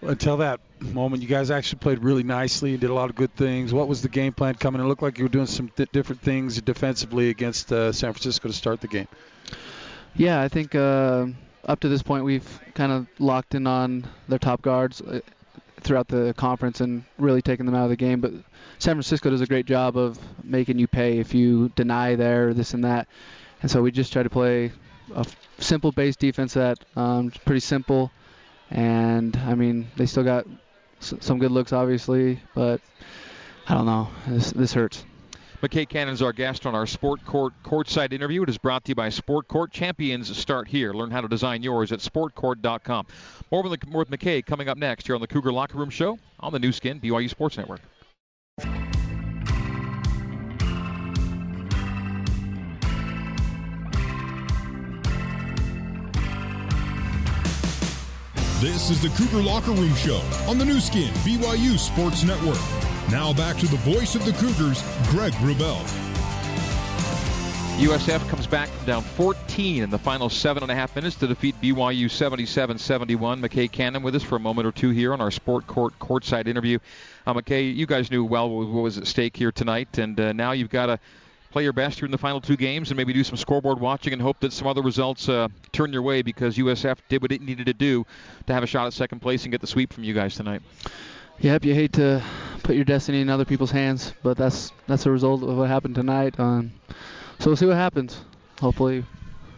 Until 0.00 0.38
that 0.38 0.61
moment, 0.80 1.22
you 1.22 1.28
guys 1.28 1.50
actually 1.50 1.78
played 1.78 2.02
really 2.02 2.25
nicely 2.25 2.72
and 2.72 2.80
did 2.80 2.90
a 2.90 2.94
lot 2.94 3.08
of 3.08 3.14
good 3.14 3.34
things. 3.37 3.72
What 3.72 3.87
was 3.87 4.02
the 4.02 4.08
game 4.08 4.32
plan 4.32 4.54
coming? 4.54 4.80
It 4.80 4.84
looked 4.84 5.02
like 5.02 5.18
you 5.18 5.25
were 5.25 5.28
doing 5.28 5.46
some 5.46 5.68
th- 5.68 5.90
different 5.92 6.22
things 6.22 6.61
defensively 6.61 7.30
against 7.30 7.72
uh, 7.72 7.92
San 7.92 8.12
Francisco 8.12 8.49
to 8.49 8.54
start 8.54 8.80
the 8.80 8.88
game. 8.88 9.06
Yeah, 10.16 10.40
I 10.40 10.49
think 10.49 10.75
uh, 10.75 11.26
up 11.64 11.80
to 11.80 11.88
this 11.88 12.02
point 12.02 12.25
we've 12.25 12.61
kind 12.75 12.90
of 12.90 13.06
locked 13.20 13.54
in 13.54 13.66
on 13.66 14.04
their 14.28 14.40
top 14.40 14.61
guards 14.61 15.00
uh, 15.00 15.20
throughout 15.80 16.08
the 16.08 16.34
conference 16.37 16.80
and 16.80 17.04
really 17.18 17.42
taken 17.42 17.66
them 17.66 17.75
out 17.75 17.84
of 17.84 17.90
the 17.90 17.96
game. 17.96 18.20
But 18.20 18.32
San 18.78 18.94
Francisco 18.94 19.30
does 19.30 19.40
a 19.40 19.46
great 19.46 19.66
job 19.66 19.96
of 19.96 20.18
making 20.44 20.78
you 20.78 20.88
pay 20.88 21.18
if 21.18 21.32
you 21.34 21.70
deny 21.76 22.16
there, 22.16 22.52
this 22.54 22.75
and 22.75 22.84
that. 22.84 23.06
And 23.62 23.70
so 23.70 23.82
we 23.82 23.92
just 23.92 24.12
try 24.12 24.25
to 24.25 24.30
play 24.30 24.72
a 25.14 25.25
simple 25.59 25.92
base 25.92 26.16
defense 26.16 26.54
that 26.54 26.78
um, 26.97 27.31
pretty 27.45 27.61
simple. 27.61 28.11
And 28.71 29.37
I 29.37 29.54
mean, 29.54 29.88
they 29.97 30.07
still 30.07 30.25
got 30.25 30.47
s- 31.00 31.14
some 31.21 31.38
good 31.38 31.50
looks, 31.50 31.73
obviously, 31.73 32.40
but 32.54 32.81
I 33.69 33.75
don't 33.75 33.87
know. 33.87 34.09
This, 34.26 34.50
this 34.52 34.73
hurts. 34.73 35.04
McKay 35.62 35.88
Cannon 35.88 36.14
is 36.14 36.23
our 36.23 36.33
guest 36.33 36.66
on 36.66 36.75
our 36.75 36.87
Sport 36.87 37.25
Court 37.25 37.52
Courtside 37.62 38.12
interview. 38.12 38.42
It 38.42 38.49
is 38.49 38.59
brought 38.59 38.85
to 38.87 38.88
you 38.88 38.95
by 38.97 39.11
Sport 39.11 39.47
Court. 39.47 39.71
Champions 39.71 40.37
start 40.37 40.66
here. 40.66 40.92
Learn 40.92 41.12
how 41.12 41.21
to 41.21 41.28
design 41.28 41.62
yours 41.62 41.92
at 41.92 42.00
sportcourt.com. 42.00 43.07
More 43.52 43.62
with, 43.62 43.78
McKay 44.11 44.45
coming 44.45 44.69
up 44.69 44.76
next 44.76 45.07
here 45.07 45.14
on 45.14 45.21
the 45.21 45.28
Cougar 45.28 45.52
Locker 45.52 45.78
Room 45.78 45.90
Show 45.90 46.19
on 46.40 46.52
the 46.52 46.59
Nu 46.59 46.73
Skin 46.73 47.00
BYU 47.00 47.31
Sports 47.31 47.57
Network. 47.57 47.81
This 58.62 58.90
is 58.90 59.02
the 59.02 59.09
Cougar 59.09 59.42
Locker 59.42 59.73
Room 59.73 59.92
Show 59.97 60.23
on 60.47 60.57
the 60.57 60.64
Nu 60.64 60.78
Skin 60.78 61.12
BYU 61.25 61.76
Sports 61.76 62.23
Network. 62.23 62.61
Now 63.11 63.33
back 63.33 63.57
to 63.57 63.66
the 63.66 63.76
voice 63.78 64.14
of 64.14 64.25
the 64.25 64.31
Cougars, 64.35 64.85
Greg 65.11 65.33
Wrubell. 65.42 65.83
USF 67.81 68.28
comes 68.28 68.47
back 68.47 68.69
from 68.69 68.87
down 68.87 69.02
14 69.02 69.83
in 69.83 69.90
the 69.90 69.99
final 69.99 70.28
seven 70.28 70.62
and 70.62 70.71
a 70.71 70.76
half 70.76 70.95
minutes 70.95 71.16
to 71.16 71.26
defeat 71.26 71.61
BYU 71.61 72.04
77-71. 72.04 73.45
McKay 73.45 73.69
Cannon 73.69 74.00
with 74.00 74.14
us 74.14 74.23
for 74.23 74.37
a 74.37 74.38
moment 74.38 74.69
or 74.69 74.71
two 74.71 74.90
here 74.90 75.12
on 75.12 75.21
our 75.21 75.33
Sport 75.33 75.66
Court 75.66 75.99
courtside 75.99 76.47
interview. 76.47 76.78
Uh, 77.26 77.35
McKay, 77.35 77.75
you 77.75 77.87
guys 77.87 78.12
knew 78.12 78.25
well 78.25 78.49
what 78.49 78.69
was 78.81 78.97
at 78.97 79.09
stake 79.09 79.37
here 79.37 79.50
tonight, 79.50 79.99
and 79.99 80.21
uh, 80.21 80.33
now 80.33 80.52
you've 80.52 80.71
got 80.71 80.87
to 80.87 81.00
play 81.52 81.62
your 81.62 81.73
best 81.73 81.99
here 81.99 82.06
in 82.06 82.11
the 82.11 82.18
final 82.18 82.40
two 82.40 82.56
games 82.56 82.90
and 82.90 82.97
maybe 82.97 83.12
do 83.12 83.23
some 83.23 83.37
scoreboard 83.37 83.78
watching 83.78 84.12
and 84.12 84.23
hope 84.23 84.40
that 84.40 84.52
some 84.52 84.66
other 84.66 84.82
results 84.82 85.28
uh, 85.28 85.49
turn 85.71 85.92
your 85.92 86.02
way 86.02 86.23
because 86.23 86.56
USF 86.56 86.97
did 87.09 87.23
what 87.23 87.30
it 87.30 87.42
needed 87.42 87.66
to 87.66 87.75
do 87.75 88.04
to 88.47 88.52
have 88.52 88.62
a 88.62 88.66
shot 88.66 88.87
at 88.87 88.92
second 88.92 89.21
place 89.21 89.44
and 89.44 89.52
get 89.52 89.61
the 89.61 89.66
sweep 89.66 89.92
from 89.92 90.02
you 90.02 90.14
guys 90.14 90.35
tonight. 90.35 90.62
Yep, 91.40 91.64
you 91.64 91.75
hate 91.75 91.92
to 91.94 92.23
put 92.62 92.76
your 92.76 92.85
destiny 92.85 93.21
in 93.21 93.28
other 93.28 93.44
people's 93.44 93.71
hands, 93.71 94.14
but 94.23 94.37
that's 94.37 94.73
that's 94.87 95.06
a 95.06 95.11
result 95.11 95.42
of 95.42 95.56
what 95.56 95.68
happened 95.68 95.94
tonight. 95.94 96.38
Um, 96.38 96.73
so 97.38 97.50
we'll 97.50 97.56
see 97.56 97.66
what 97.66 97.76
happens. 97.76 98.21
Hopefully, 98.61 99.04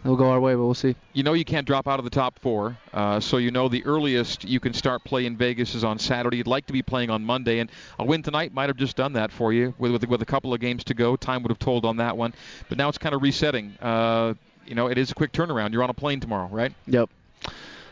it'll 0.05 0.15
go 0.15 0.29
our 0.29 0.39
way, 0.39 0.53
but 0.53 0.63
we'll 0.63 0.73
see. 0.73 0.95
You 1.13 1.23
know 1.23 1.33
you 1.33 1.43
can't 1.43 1.65
drop 1.65 1.87
out 1.87 1.99
of 1.99 2.05
the 2.05 2.11
top 2.11 2.39
four, 2.39 2.77
uh, 2.93 3.19
so 3.19 3.37
you 3.37 3.51
know 3.51 3.67
the 3.67 3.83
earliest 3.85 4.45
you 4.45 4.59
can 4.59 4.73
start 4.73 5.03
play 5.03 5.25
in 5.25 5.35
Vegas 5.35 5.73
is 5.75 5.83
on 5.83 5.99
Saturday. 5.99 6.37
You'd 6.37 6.47
like 6.47 6.67
to 6.67 6.73
be 6.73 6.83
playing 6.83 7.09
on 7.09 7.25
Monday, 7.25 7.59
and 7.59 7.71
a 7.99 8.05
win 8.05 8.21
tonight 8.21 8.53
might 8.53 8.69
have 8.69 8.77
just 8.77 8.95
done 8.95 9.13
that 9.13 9.31
for 9.31 9.51
you. 9.51 9.73
With, 9.79 9.91
with, 9.91 10.07
with 10.07 10.21
a 10.21 10.25
couple 10.25 10.53
of 10.53 10.61
games 10.61 10.83
to 10.85 10.93
go, 10.93 11.15
time 11.15 11.41
would 11.43 11.49
have 11.51 11.59
told 11.59 11.85
on 11.85 11.97
that 11.97 12.15
one. 12.15 12.33
But 12.69 12.77
now 12.77 12.87
it's 12.87 12.99
kind 12.99 13.15
of 13.15 13.21
resetting. 13.21 13.77
Uh, 13.81 14.35
you 14.65 14.75
know, 14.75 14.87
it 14.87 14.97
is 14.97 15.11
a 15.11 15.15
quick 15.15 15.31
turnaround. 15.31 15.73
You're 15.73 15.83
on 15.83 15.89
a 15.89 15.93
plane 15.95 16.19
tomorrow, 16.19 16.47
right? 16.51 16.73
Yep. 16.85 17.09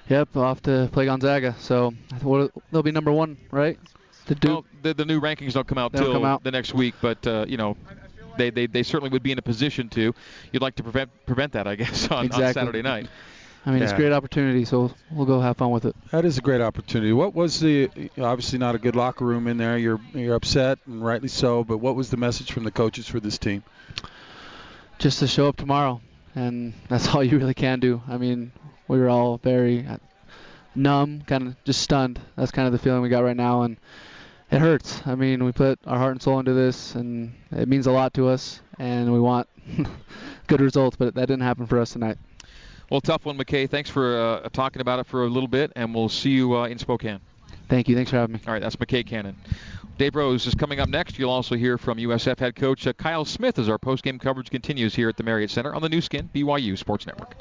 Yep, 0.10 0.36
off 0.38 0.62
to 0.64 0.90
play 0.92 1.06
Gonzaga. 1.06 1.56
So 1.60 1.94
they'll 2.72 2.84
be 2.84 2.92
number 2.92 3.12
one, 3.12 3.38
right? 3.52 3.80
The, 4.26 4.38
well, 4.44 4.66
the, 4.82 4.94
the 4.94 5.06
new 5.06 5.20
rankings 5.20 5.54
don't 5.54 5.68
come 5.68 5.78
out 5.78 5.94
till 5.94 6.12
come 6.12 6.26
out. 6.26 6.44
the 6.44 6.52
next 6.52 6.74
week, 6.74 6.96
but 7.02 7.26
uh, 7.28 7.46
you 7.48 7.58
know, 7.58 7.76
they, 8.38 8.50
they 8.50 8.68
they 8.68 8.84
certainly 8.84 9.10
would 9.10 9.24
be 9.24 9.32
in 9.32 9.40
a 9.40 9.44
position 9.44 9.90
to. 9.90 10.14
You'd 10.52 10.62
like 10.62 10.76
to 10.76 10.84
prevent 10.84 11.10
prevent 11.26 11.54
that, 11.54 11.68
I 11.68 11.76
guess, 11.76 12.08
on, 12.12 12.26
exactly. 12.26 12.46
on 12.46 12.54
Saturday 12.54 12.82
night. 12.82 13.08
I 13.66 13.70
mean, 13.70 13.80
yeah. 13.80 13.86
it's 13.86 13.94
a 13.94 13.96
great 13.96 14.12
opportunity, 14.12 14.66
so 14.66 14.92
we'll 15.10 15.26
go 15.26 15.40
have 15.40 15.56
fun 15.56 15.72
with 15.72 15.86
it. 15.86 15.96
That 16.12 16.26
is 16.26 16.38
a 16.38 16.42
great 16.42 16.60
opportunity. 16.60 17.14
What 17.14 17.34
was 17.34 17.62
the 17.62 17.90
obviously 18.20 18.60
not 18.60 18.76
a 18.76 18.78
good 18.78 18.96
locker 18.96 19.24
room 19.24 19.48
in 19.48 19.58
there. 19.58 19.78
You're 19.78 20.02
you're 20.14 20.36
upset 20.36 20.80
and 20.86 21.04
rightly 21.04 21.30
so. 21.30 21.64
But 21.64 21.78
what 21.78 21.96
was 21.96 22.10
the 22.10 22.18
message 22.18 22.52
from 22.52 22.66
the 22.66 22.72
coaches 22.72 23.08
for 23.08 23.22
this 23.22 23.38
team? 23.38 23.64
Just 25.00 25.20
to 25.20 25.28
show 25.28 25.48
up 25.48 25.56
tomorrow, 25.56 26.02
and 26.36 26.74
that's 26.90 27.08
all 27.16 27.24
you 27.24 27.38
really 27.38 27.54
can 27.54 27.80
do. 27.80 28.02
I 28.08 28.18
mean, 28.18 28.52
we 28.88 29.00
were 29.00 29.10
all 29.10 29.38
very 29.38 29.88
uh, 29.88 29.98
numb, 30.76 31.22
kind 31.26 31.48
of 31.48 31.64
just 31.64 31.82
stunned. 31.82 32.20
That's 32.36 32.52
kind 32.52 32.68
of 32.68 32.74
the 32.74 32.80
feeling 32.80 33.02
we 33.02 33.10
got 33.10 33.24
right 33.24 33.38
now, 33.38 33.62
and 33.62 33.78
it 34.54 34.60
hurts. 34.60 35.02
I 35.06 35.16
mean, 35.16 35.44
we 35.44 35.52
put 35.52 35.80
our 35.88 35.98
heart 35.98 36.12
and 36.12 36.22
soul 36.22 36.40
into 36.40 36.54
this, 36.54 36.94
and 36.94 37.34
it 37.52 37.68
means 37.68 37.88
a 37.88 37.92
lot 37.92 38.14
to 38.14 38.28
us, 38.28 38.62
and 38.78 39.12
we 39.12 39.20
want 39.20 39.50
good 40.48 40.62
results, 40.62 40.96
but 40.96 41.16
that 41.16 41.28
didn't 41.28 41.42
happen 41.42 41.66
for 41.66 41.80
us 41.80 41.94
tonight. 41.94 42.18
Well, 42.92 43.02
tough 43.02 43.26
one, 43.26 43.36
McKay. 43.36 43.68
Thanks 43.68 43.90
for 43.90 44.20
uh, 44.20 44.50
talking 44.50 44.82
about 44.82 45.00
it 45.00 45.08
for 45.08 45.24
a 45.24 45.28
little 45.28 45.48
bit, 45.48 45.72
and 45.76 45.96
we'll 45.96 46.10
see 46.10 46.30
you 46.30 46.56
uh, 46.56 46.68
in 46.68 46.78
Spokane. 46.78 47.20
Thank 47.68 47.90
you. 47.90 47.96
Thanks 47.96 48.12
for 48.12 48.18
having 48.18 48.34
me. 48.36 48.42
All 48.46 48.54
right, 48.54 48.62
that's 48.62 48.76
McKay 48.76 49.06
Cannon. 49.06 49.36
Dave 49.98 50.16
Rose 50.16 50.46
is 50.46 50.54
coming 50.54 50.80
up 50.80 50.90
next. 50.90 51.18
You'll 51.18 51.32
also 51.32 51.56
hear 51.56 51.80
from 51.80 51.98
USF 51.98 52.38
head 52.38 52.56
coach 52.56 52.86
uh, 52.86 52.94
Kyle 52.94 53.26
Smith 53.26 53.58
as 53.58 53.70
our 53.70 53.80
post-game 53.80 54.20
coverage 54.20 54.52
continues 54.52 54.94
here 54.94 55.10
at 55.10 55.18
the 55.18 55.24
Marriott 55.24 55.50
Center 55.50 55.74
on 55.74 55.82
the 55.82 55.90
Nu 55.90 56.02
Skin 56.02 56.30
BYU 56.34 56.78
Sports 56.78 57.08
Network. 57.08 57.36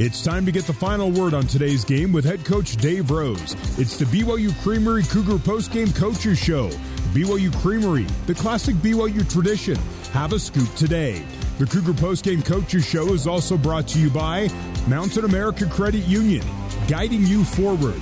It's 0.00 0.22
time 0.22 0.46
to 0.46 0.52
get 0.52 0.64
the 0.64 0.72
final 0.72 1.10
word 1.10 1.34
on 1.34 1.48
today's 1.48 1.84
game 1.84 2.12
with 2.12 2.24
head 2.24 2.44
coach 2.44 2.76
Dave 2.76 3.10
Rose. 3.10 3.56
It's 3.80 3.96
the 3.96 4.04
BYU 4.04 4.56
Creamery 4.62 5.02
Cougar 5.02 5.38
postgame 5.38 5.92
coaches 5.92 6.38
show. 6.38 6.68
BYU 7.12 7.52
Creamery, 7.56 8.06
the 8.26 8.34
classic 8.34 8.76
BYU 8.76 9.28
tradition. 9.28 9.74
Have 10.12 10.32
a 10.32 10.38
scoop 10.38 10.72
today. 10.76 11.26
The 11.58 11.66
Cougar 11.66 11.94
postgame 11.94 12.44
coaches 12.44 12.86
show 12.86 13.12
is 13.12 13.26
also 13.26 13.58
brought 13.58 13.88
to 13.88 13.98
you 13.98 14.08
by 14.08 14.48
Mountain 14.86 15.24
America 15.24 15.66
Credit 15.66 16.06
Union, 16.06 16.46
guiding 16.86 17.26
you 17.26 17.42
forward. 17.42 18.00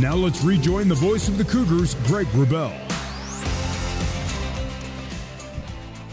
Now 0.00 0.16
let's 0.16 0.42
rejoin 0.42 0.88
the 0.88 0.96
voice 0.96 1.28
of 1.28 1.38
the 1.38 1.44
Cougars, 1.44 1.94
Greg 2.08 2.26
Wrubell. 2.32 2.85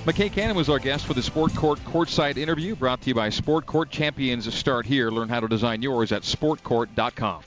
McKay 0.05 0.29
Cannon 0.29 0.57
was 0.57 0.67
our 0.67 0.79
guest 0.79 1.05
for 1.05 1.13
the 1.13 1.23
Sport 1.23 1.55
Court 1.55 1.79
Courtside 1.85 2.35
interview 2.35 2.75
brought 2.75 2.99
to 3.03 3.07
you 3.07 3.15
by 3.15 3.29
Sport 3.29 3.65
Court. 3.65 3.89
Champions 3.89 4.53
start 4.53 4.85
here. 4.85 5.09
Learn 5.09 5.29
how 5.29 5.39
to 5.39 5.47
design 5.47 5.81
yours 5.81 6.11
at 6.11 6.23
sportcourt.com. 6.23 7.41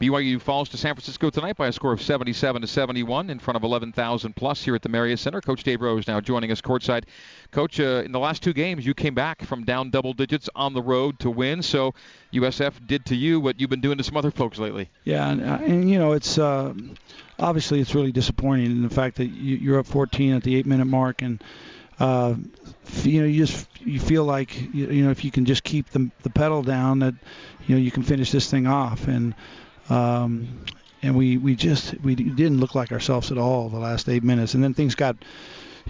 BYU 0.00 0.40
falls 0.40 0.68
to 0.70 0.76
San 0.76 0.96
Francisco 0.96 1.30
tonight 1.30 1.56
by 1.56 1.68
a 1.68 1.72
score 1.72 1.92
of 1.92 2.02
77 2.02 2.62
to 2.62 2.66
71 2.66 3.30
in 3.30 3.38
front 3.38 3.54
of 3.54 3.62
11,000 3.62 4.34
plus 4.34 4.64
here 4.64 4.74
at 4.74 4.82
the 4.82 4.88
Marriott 4.88 5.20
Center. 5.20 5.40
Coach 5.40 5.62
Dave 5.62 5.80
Rose 5.80 6.08
now 6.08 6.20
joining 6.20 6.50
us 6.50 6.60
courtside. 6.60 7.04
Coach, 7.52 7.78
uh, 7.78 8.02
in 8.04 8.10
the 8.10 8.18
last 8.18 8.42
two 8.42 8.52
games, 8.52 8.84
you 8.84 8.92
came 8.92 9.14
back 9.14 9.42
from 9.42 9.62
down 9.62 9.90
double 9.90 10.14
digits 10.14 10.50
on 10.56 10.74
the 10.74 10.82
road 10.82 11.20
to 11.20 11.30
win. 11.30 11.62
So 11.62 11.94
USF 12.32 12.84
did 12.88 13.06
to 13.06 13.14
you 13.14 13.38
what 13.38 13.60
you've 13.60 13.70
been 13.70 13.80
doing 13.80 13.98
to 13.98 14.04
some 14.04 14.16
other 14.16 14.32
folks 14.32 14.58
lately. 14.58 14.90
Yeah, 15.04 15.30
and, 15.30 15.40
uh, 15.40 15.58
and 15.62 15.88
you 15.88 16.00
know 16.00 16.10
it's 16.10 16.38
uh, 16.38 16.74
obviously 17.38 17.78
it's 17.78 17.94
really 17.94 18.10
disappointing 18.10 18.72
in 18.72 18.82
the 18.82 18.90
fact 18.90 19.18
that 19.18 19.26
you, 19.26 19.76
are 19.76 19.78
up 19.78 19.86
14 19.86 20.34
at 20.34 20.42
the 20.42 20.56
eight-minute 20.56 20.86
mark 20.86 21.22
and 21.22 21.40
uh, 22.00 22.34
you 23.02 23.20
know, 23.20 23.26
you 23.26 23.46
just 23.46 23.68
you 23.80 24.00
feel 24.00 24.24
like 24.24 24.74
you, 24.74 24.86
you 24.86 25.04
know 25.04 25.10
if 25.10 25.24
you 25.24 25.30
can 25.30 25.44
just 25.44 25.62
keep 25.62 25.90
the 25.90 26.10
the 26.22 26.30
pedal 26.30 26.62
down 26.62 27.00
that 27.00 27.14
you 27.66 27.74
know 27.74 27.80
you 27.80 27.90
can 27.90 28.02
finish 28.02 28.30
this 28.30 28.50
thing 28.50 28.66
off. 28.66 29.06
And 29.06 29.34
um, 29.88 30.64
and 31.02 31.16
we 31.16 31.36
we 31.36 31.54
just 31.54 31.94
we 32.02 32.14
didn't 32.14 32.60
look 32.60 32.74
like 32.74 32.92
ourselves 32.92 33.30
at 33.30 33.38
all 33.38 33.68
the 33.68 33.78
last 33.78 34.08
eight 34.08 34.24
minutes. 34.24 34.54
And 34.54 34.64
then 34.64 34.74
things 34.74 34.94
got 34.94 35.16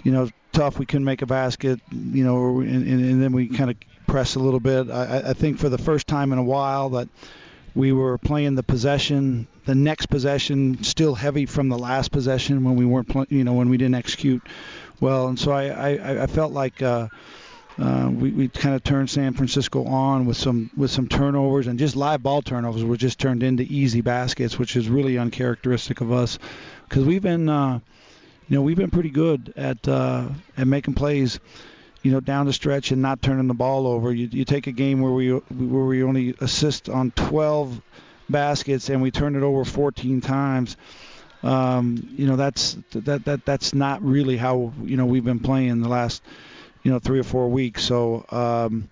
you 0.03 0.11
know 0.11 0.29
tough. 0.51 0.77
We 0.77 0.85
couldn't 0.85 1.05
make 1.05 1.21
a 1.21 1.27
basket 1.27 1.79
you 1.91 2.23
know 2.23 2.59
and, 2.59 2.87
and, 2.87 3.03
and 3.03 3.21
then 3.21 3.31
we 3.31 3.47
kind 3.47 3.69
of 3.71 3.77
pressed 4.07 4.35
a 4.35 4.39
little 4.39 4.59
bit. 4.59 4.89
I, 4.89 5.29
I 5.29 5.33
think 5.33 5.57
for 5.57 5.69
the 5.69 5.77
first 5.77 6.07
time 6.07 6.31
in 6.31 6.37
a 6.37 6.43
while 6.43 6.89
that 6.89 7.09
we 7.73 7.91
were 7.91 8.17
playing 8.17 8.55
the 8.55 8.63
possession 8.63 9.47
the 9.65 9.75
next 9.75 10.05
possession 10.07 10.81
still 10.83 11.15
heavy 11.15 11.45
from 11.45 11.69
the 11.69 11.77
last 11.77 12.11
possession 12.11 12.63
when 12.63 12.75
we 12.75 12.85
weren't 12.85 13.09
you 13.31 13.43
know 13.43 13.53
when 13.53 13.69
we 13.69 13.77
didn't 13.77 13.95
execute 13.95 14.41
well, 14.99 15.27
and 15.27 15.39
so 15.39 15.51
I 15.51 15.67
I, 15.67 16.23
I 16.23 16.27
felt 16.27 16.51
like. 16.51 16.81
Uh, 16.81 17.09
uh, 17.77 18.09
we, 18.09 18.31
we 18.31 18.47
kind 18.47 18.73
of 18.73 18.81
turned 18.85 19.09
San 19.09 19.33
Francisco 19.33 19.83
on 19.83 20.25
with 20.25 20.37
some 20.37 20.71
with 20.77 20.89
some 20.89 21.09
turnovers 21.09 21.67
and 21.67 21.77
just 21.77 21.97
live 21.97 22.23
ball 22.23 22.41
turnovers 22.41 22.85
were 22.85 22.95
just 22.95 23.19
turned 23.19 23.43
into 23.43 23.63
easy 23.63 23.99
baskets, 23.99 24.57
which 24.57 24.77
is 24.77 24.87
really 24.87 25.17
uncharacteristic 25.17 25.99
of 25.99 26.09
us 26.09 26.39
because 26.87 27.03
we've 27.03 27.21
been 27.21 27.49
uh, 27.49 27.79
you 28.47 28.55
know 28.55 28.61
we've 28.61 28.77
been 28.77 28.91
pretty 28.91 29.09
good 29.09 29.51
at 29.57 29.85
uh, 29.89 30.29
at 30.55 30.67
making 30.67 30.93
plays 30.93 31.41
you 32.01 32.11
know 32.11 32.21
down 32.21 32.45
the 32.45 32.53
stretch 32.53 32.91
and 32.91 33.01
not 33.01 33.21
turning 33.21 33.47
the 33.47 33.53
ball 33.53 33.87
over. 33.87 34.13
You, 34.13 34.29
you 34.31 34.45
take 34.45 34.67
a 34.67 34.71
game 34.71 35.01
where 35.01 35.11
we 35.11 35.31
where 35.31 35.85
we 35.85 36.01
only 36.01 36.33
assist 36.39 36.87
on 36.87 37.11
12 37.11 37.81
baskets 38.29 38.89
and 38.89 39.01
we 39.01 39.11
turn 39.11 39.35
it 39.35 39.43
over 39.43 39.65
14 39.65 40.21
times 40.21 40.77
um, 41.45 42.09
you 42.17 42.25
know 42.25 42.35
that's 42.35 42.75
that 42.91 43.23
that 43.25 43.45
that's 43.45 43.73
not 43.73 44.01
really 44.01 44.35
how 44.35 44.73
you 44.83 44.97
know 44.97 45.05
we've 45.05 45.23
been 45.23 45.39
playing 45.39 45.81
the 45.81 45.89
last 45.89 46.23
you 46.83 46.91
know 46.91 46.99
three 46.99 47.19
or 47.19 47.23
four 47.23 47.49
weeks. 47.49 47.83
So 47.83 48.25
um, 48.31 48.89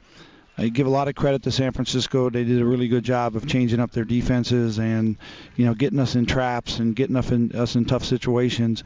I 0.57 0.69
give 0.69 0.85
a 0.85 0.91
lot 0.91 1.07
of 1.07 1.15
credit 1.15 1.43
to 1.43 1.51
San 1.51 1.71
Francisco. 1.71 2.29
They 2.29 2.43
did 2.43 2.61
a 2.61 2.65
really 2.65 2.87
good 2.87 3.03
job 3.03 3.35
of 3.35 3.47
changing 3.47 3.79
up 3.79 3.91
their 3.91 4.05
defenses 4.05 4.77
and 4.77 5.17
you 5.55 5.65
know 5.65 5.73
getting 5.73 5.99
us 5.99 6.15
in 6.15 6.27
traps 6.27 6.77
and 6.77 6.95
getting 6.95 7.15
us 7.15 7.31
in 7.31 7.51
us 7.53 7.75
in 7.75 7.85
tough 7.85 8.05
situations. 8.05 8.83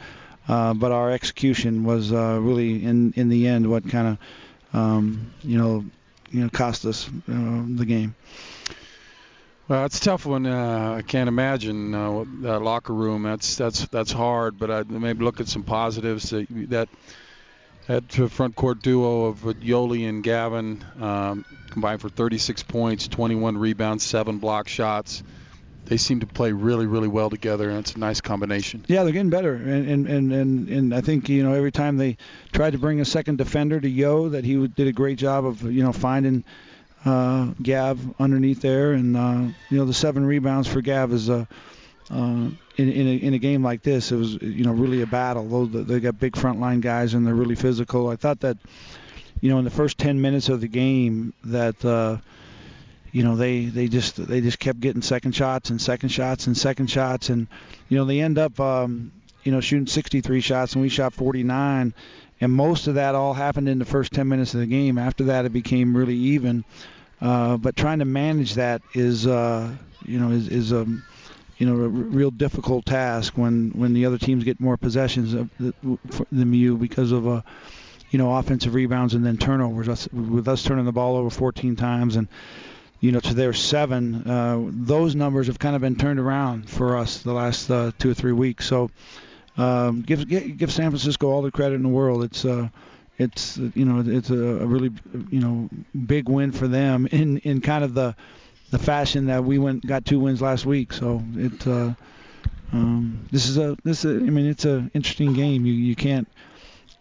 Uh, 0.48 0.74
but 0.74 0.94
our 0.94 1.12
execution 1.12 1.84
was 1.84 2.14
uh, 2.14 2.40
really 2.42 2.84
in 2.86 3.12
in 3.18 3.28
the 3.28 3.48
end 3.48 3.70
what 3.70 3.90
kind 3.90 4.08
of 4.08 4.18
um, 4.80 5.32
you 5.44 5.58
know 5.58 5.84
you 6.32 6.42
know 6.42 6.50
cost 6.50 6.86
us 6.86 7.10
uh, 7.10 7.64
the 7.76 7.86
game. 7.86 8.16
Well, 9.68 9.84
it's 9.84 9.98
a 9.98 10.02
tough 10.02 10.26
one. 10.26 10.46
Uh, 10.46 10.96
I 10.98 11.02
can't 11.02 11.28
imagine 11.28 11.94
uh, 11.94 12.24
that 12.44 12.62
locker 12.62 12.94
room. 12.94 13.24
That's 13.24 13.58
that's 13.58 13.86
that's 13.88 14.14
hard. 14.14 14.58
But 14.58 14.72
I 14.72 14.84
maybe 14.84 15.26
look 15.26 15.42
at 15.42 15.50
some 15.50 15.64
positives. 15.64 16.30
That 16.30 16.48
that, 16.70 16.90
that 17.88 18.30
front 18.30 18.56
court 18.56 18.82
duo 18.82 19.26
of 19.26 19.42
Yoeli 19.42 20.08
and 20.08 20.24
Gavin 20.24 20.86
um, 21.02 21.44
combined 21.70 22.00
for 22.00 22.10
36 22.10 22.64
points, 22.64 23.08
21 23.10 23.58
rebounds, 23.58 24.04
seven 24.06 24.38
block 24.40 24.70
shots. 24.70 25.22
they 25.86 25.98
seem 25.98 26.22
to 26.22 26.28
play 26.28 26.54
really, 26.54 26.86
really 26.86 27.10
well 27.10 27.30
together, 27.30 27.70
and 27.70 27.80
it's 27.80 27.94
a 27.94 28.00
nice 28.00 28.22
combination. 28.22 28.86
Yeah, 28.88 29.04
they're 29.04 29.12
getting 29.12 29.30
better, 29.30 29.54
and 29.54 29.90
and 29.90 30.08
and 30.08 30.32
and, 30.32 30.70
and 30.70 30.96
I 30.96 31.02
think 31.02 31.28
you 31.28 31.44
know 31.44 31.52
every 31.54 31.74
time 31.74 31.98
they 31.98 32.16
tried 32.54 32.72
to 32.72 32.78
bring 32.78 33.02
a 33.02 33.06
second 33.06 33.38
defender 33.38 33.82
to 33.82 33.90
Yo, 33.90 34.30
that 34.30 34.46
he 34.46 34.66
did 34.70 34.88
a 34.88 34.94
great 34.94 35.18
job 35.18 35.46
of 35.46 35.62
you 35.64 35.84
know 35.84 35.92
finding 35.92 36.46
uh, 37.06 37.54
Gav 37.62 38.00
underneath 38.20 38.62
there, 38.62 38.94
and 38.94 39.16
uh, 39.16 39.48
you 39.70 39.78
know 39.78 39.86
the 39.86 39.94
seven 39.94 40.26
rebounds 40.26 40.68
for 40.68 40.82
Gav 40.82 41.12
is 41.14 41.30
a. 41.30 41.48
Uh, 42.10 42.52
in, 42.78 42.92
in, 42.92 43.08
a, 43.08 43.16
in 43.16 43.34
a 43.34 43.38
game 43.38 43.64
like 43.64 43.82
this, 43.82 44.12
it 44.12 44.16
was 44.16 44.34
you 44.42 44.64
know 44.64 44.72
really 44.72 45.02
a 45.02 45.08
battle. 45.08 45.66
Though 45.66 45.84
they 45.84 46.00
got 46.00 46.20
big 46.20 46.34
frontline 46.34 46.80
guys 46.80 47.14
and 47.14 47.28
they're 47.28 47.34
really 47.34 47.56
physical. 47.56 48.08
I 48.10 48.16
thought 48.16 48.42
that, 48.42 48.58
you 49.42 49.50
know, 49.50 49.58
in 49.58 49.66
the 49.66 49.72
first 49.72 49.98
10 49.98 50.22
minutes 50.22 50.48
of 50.48 50.62
the 50.62 50.70
game, 50.70 51.34
that 51.44 51.84
uh, 51.84 52.18
you 53.12 53.24
know 53.24 53.36
they 53.36 53.66
they 53.66 53.88
just 53.88 54.16
they 54.16 54.42
just 54.42 54.60
kept 54.60 54.80
getting 54.80 55.02
second 55.02 55.34
shots 55.34 55.70
and 55.70 55.82
second 55.82 56.10
shots 56.10 56.48
and 56.48 56.56
second 56.56 56.88
shots, 56.88 57.30
and 57.30 57.48
you 57.90 57.98
know 57.98 58.06
they 58.06 58.22
end 58.22 58.38
up 58.38 58.60
um, 58.60 59.12
you 59.44 59.52
know 59.52 59.60
shooting 59.60 59.88
63 59.88 60.42
shots 60.42 60.74
and 60.74 60.82
we 60.82 60.90
shot 60.90 61.14
49, 61.14 61.94
and 62.40 62.52
most 62.52 62.88
of 62.88 62.96
that 62.96 63.16
all 63.16 63.34
happened 63.34 63.68
in 63.68 63.80
the 63.80 63.86
first 63.86 64.14
10 64.14 64.28
minutes 64.28 64.54
of 64.54 64.60
the 64.60 64.66
game. 64.66 64.98
After 64.98 65.26
that, 65.26 65.46
it 65.46 65.54
became 65.54 65.96
really 65.96 66.16
even. 66.16 66.64
Uh, 67.20 67.58
but 67.58 67.76
trying 67.76 68.00
to 68.00 68.06
manage 68.06 68.56
that 68.56 68.82
is, 68.94 69.26
uh, 69.26 69.76
you 70.06 70.20
know, 70.20 70.30
is, 70.30 70.48
is 70.50 70.72
a, 70.72 70.86
you 71.58 71.66
know, 71.66 71.74
a 71.74 71.88
real 71.88 72.30
difficult 72.30 72.86
task 72.86 73.36
when, 73.38 73.72
when 73.72 73.94
the 73.94 74.06
other 74.06 74.20
teams 74.20 74.44
get 74.44 74.60
more 74.60 74.78
possessions 74.78 75.34
than 76.32 76.54
you 76.54 76.78
because 76.78 77.12
of, 77.12 77.28
uh, 77.28 77.42
you 78.12 78.20
know, 78.20 78.36
offensive 78.36 78.76
rebounds 78.76 79.16
and 79.16 79.26
then 79.26 79.38
turnovers. 79.38 79.90
Us, 79.90 80.08
with 80.14 80.48
us 80.48 80.64
turning 80.64 80.86
the 80.86 80.92
ball 80.92 81.16
over 81.16 81.32
14 81.32 81.76
times 81.76 82.16
and, 82.16 82.28
you 83.00 83.12
know, 83.12 83.20
to 83.20 83.34
their 83.34 83.54
seven, 83.54 84.28
uh, 84.30 84.64
those 84.70 85.16
numbers 85.16 85.48
have 85.48 85.58
kind 85.58 85.76
of 85.76 85.82
been 85.82 85.96
turned 85.96 86.20
around 86.20 86.70
for 86.70 86.98
us 86.98 87.24
the 87.24 87.34
last 87.34 87.70
uh, 87.72 87.92
two 87.98 88.12
or 88.12 88.14
three 88.14 88.32
weeks. 88.32 88.68
So, 88.68 88.92
um, 89.58 90.02
give 90.02 90.28
give 90.28 90.72
San 90.72 90.92
Francisco 90.92 91.30
all 91.30 91.42
the 91.42 91.52
credit 91.52 91.76
in 91.76 91.84
the 91.84 91.90
world. 91.90 92.24
It's 92.24 92.46
uh, 92.46 92.70
it's 93.18 93.58
you 93.58 93.86
know 93.86 94.04
it's 94.06 94.30
a, 94.30 94.36
a 94.36 94.66
really 94.66 94.92
you 95.30 95.40
know 95.40 95.70
big 96.06 96.30
win 96.30 96.52
for 96.52 96.68
them 96.68 97.08
in 97.08 97.40
in 97.40 97.62
kind 97.62 97.84
of 97.84 97.94
the 97.94 98.16
the 98.70 98.80
fashion 98.80 99.28
that 99.28 99.44
we 99.44 99.58
went 99.58 99.86
got 99.86 100.06
two 100.06 100.20
wins 100.20 100.42
last 100.42 100.66
week. 100.66 100.94
So 100.94 101.24
it 101.36 101.66
uh, 101.68 101.94
um, 102.72 103.28
this 103.32 103.48
is 103.50 103.58
a 103.58 103.78
this 103.84 104.06
is 104.06 104.22
a, 104.22 104.26
I 104.26 104.30
mean 104.30 104.46
it's 104.46 104.66
a 104.66 104.90
interesting 104.94 105.34
game. 105.34 105.66
You 105.66 105.74
you 105.74 105.96
can't 105.96 106.28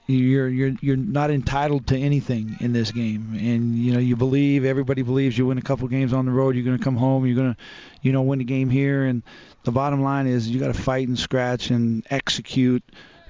you're 0.07 0.49
you're 0.49 0.73
you're 0.81 0.97
not 0.97 1.31
entitled 1.31 1.87
to 1.87 1.99
anything 1.99 2.57
in 2.61 2.73
this 2.73 2.93
game 2.93 3.33
and 3.35 3.77
you 3.77 3.93
know 3.93 3.99
you 3.99 4.15
believe 4.15 4.65
everybody 4.65 5.03
believes 5.03 5.37
you 5.37 5.47
win 5.47 5.59
a 5.59 5.63
couple 5.63 5.89
games 5.89 6.13
on 6.13 6.27
the 6.27 6.31
road 6.31 6.55
you're 6.55 6.65
going 6.65 6.79
to 6.79 6.85
come 6.85 6.97
home 6.97 7.27
you're 7.27 7.35
going 7.35 7.53
to 7.53 7.61
you 8.03 8.13
know 8.13 8.23
win 8.23 8.39
the 8.39 8.45
game 8.45 8.71
here 8.71 9.05
and 9.05 9.23
the 9.65 9.73
bottom 9.73 10.03
line 10.03 10.29
is 10.29 10.49
you 10.49 10.61
got 10.61 10.69
to 10.69 10.81
fight 10.81 11.09
and 11.09 11.19
scratch 11.19 11.71
and 11.71 12.07
execute 12.09 12.85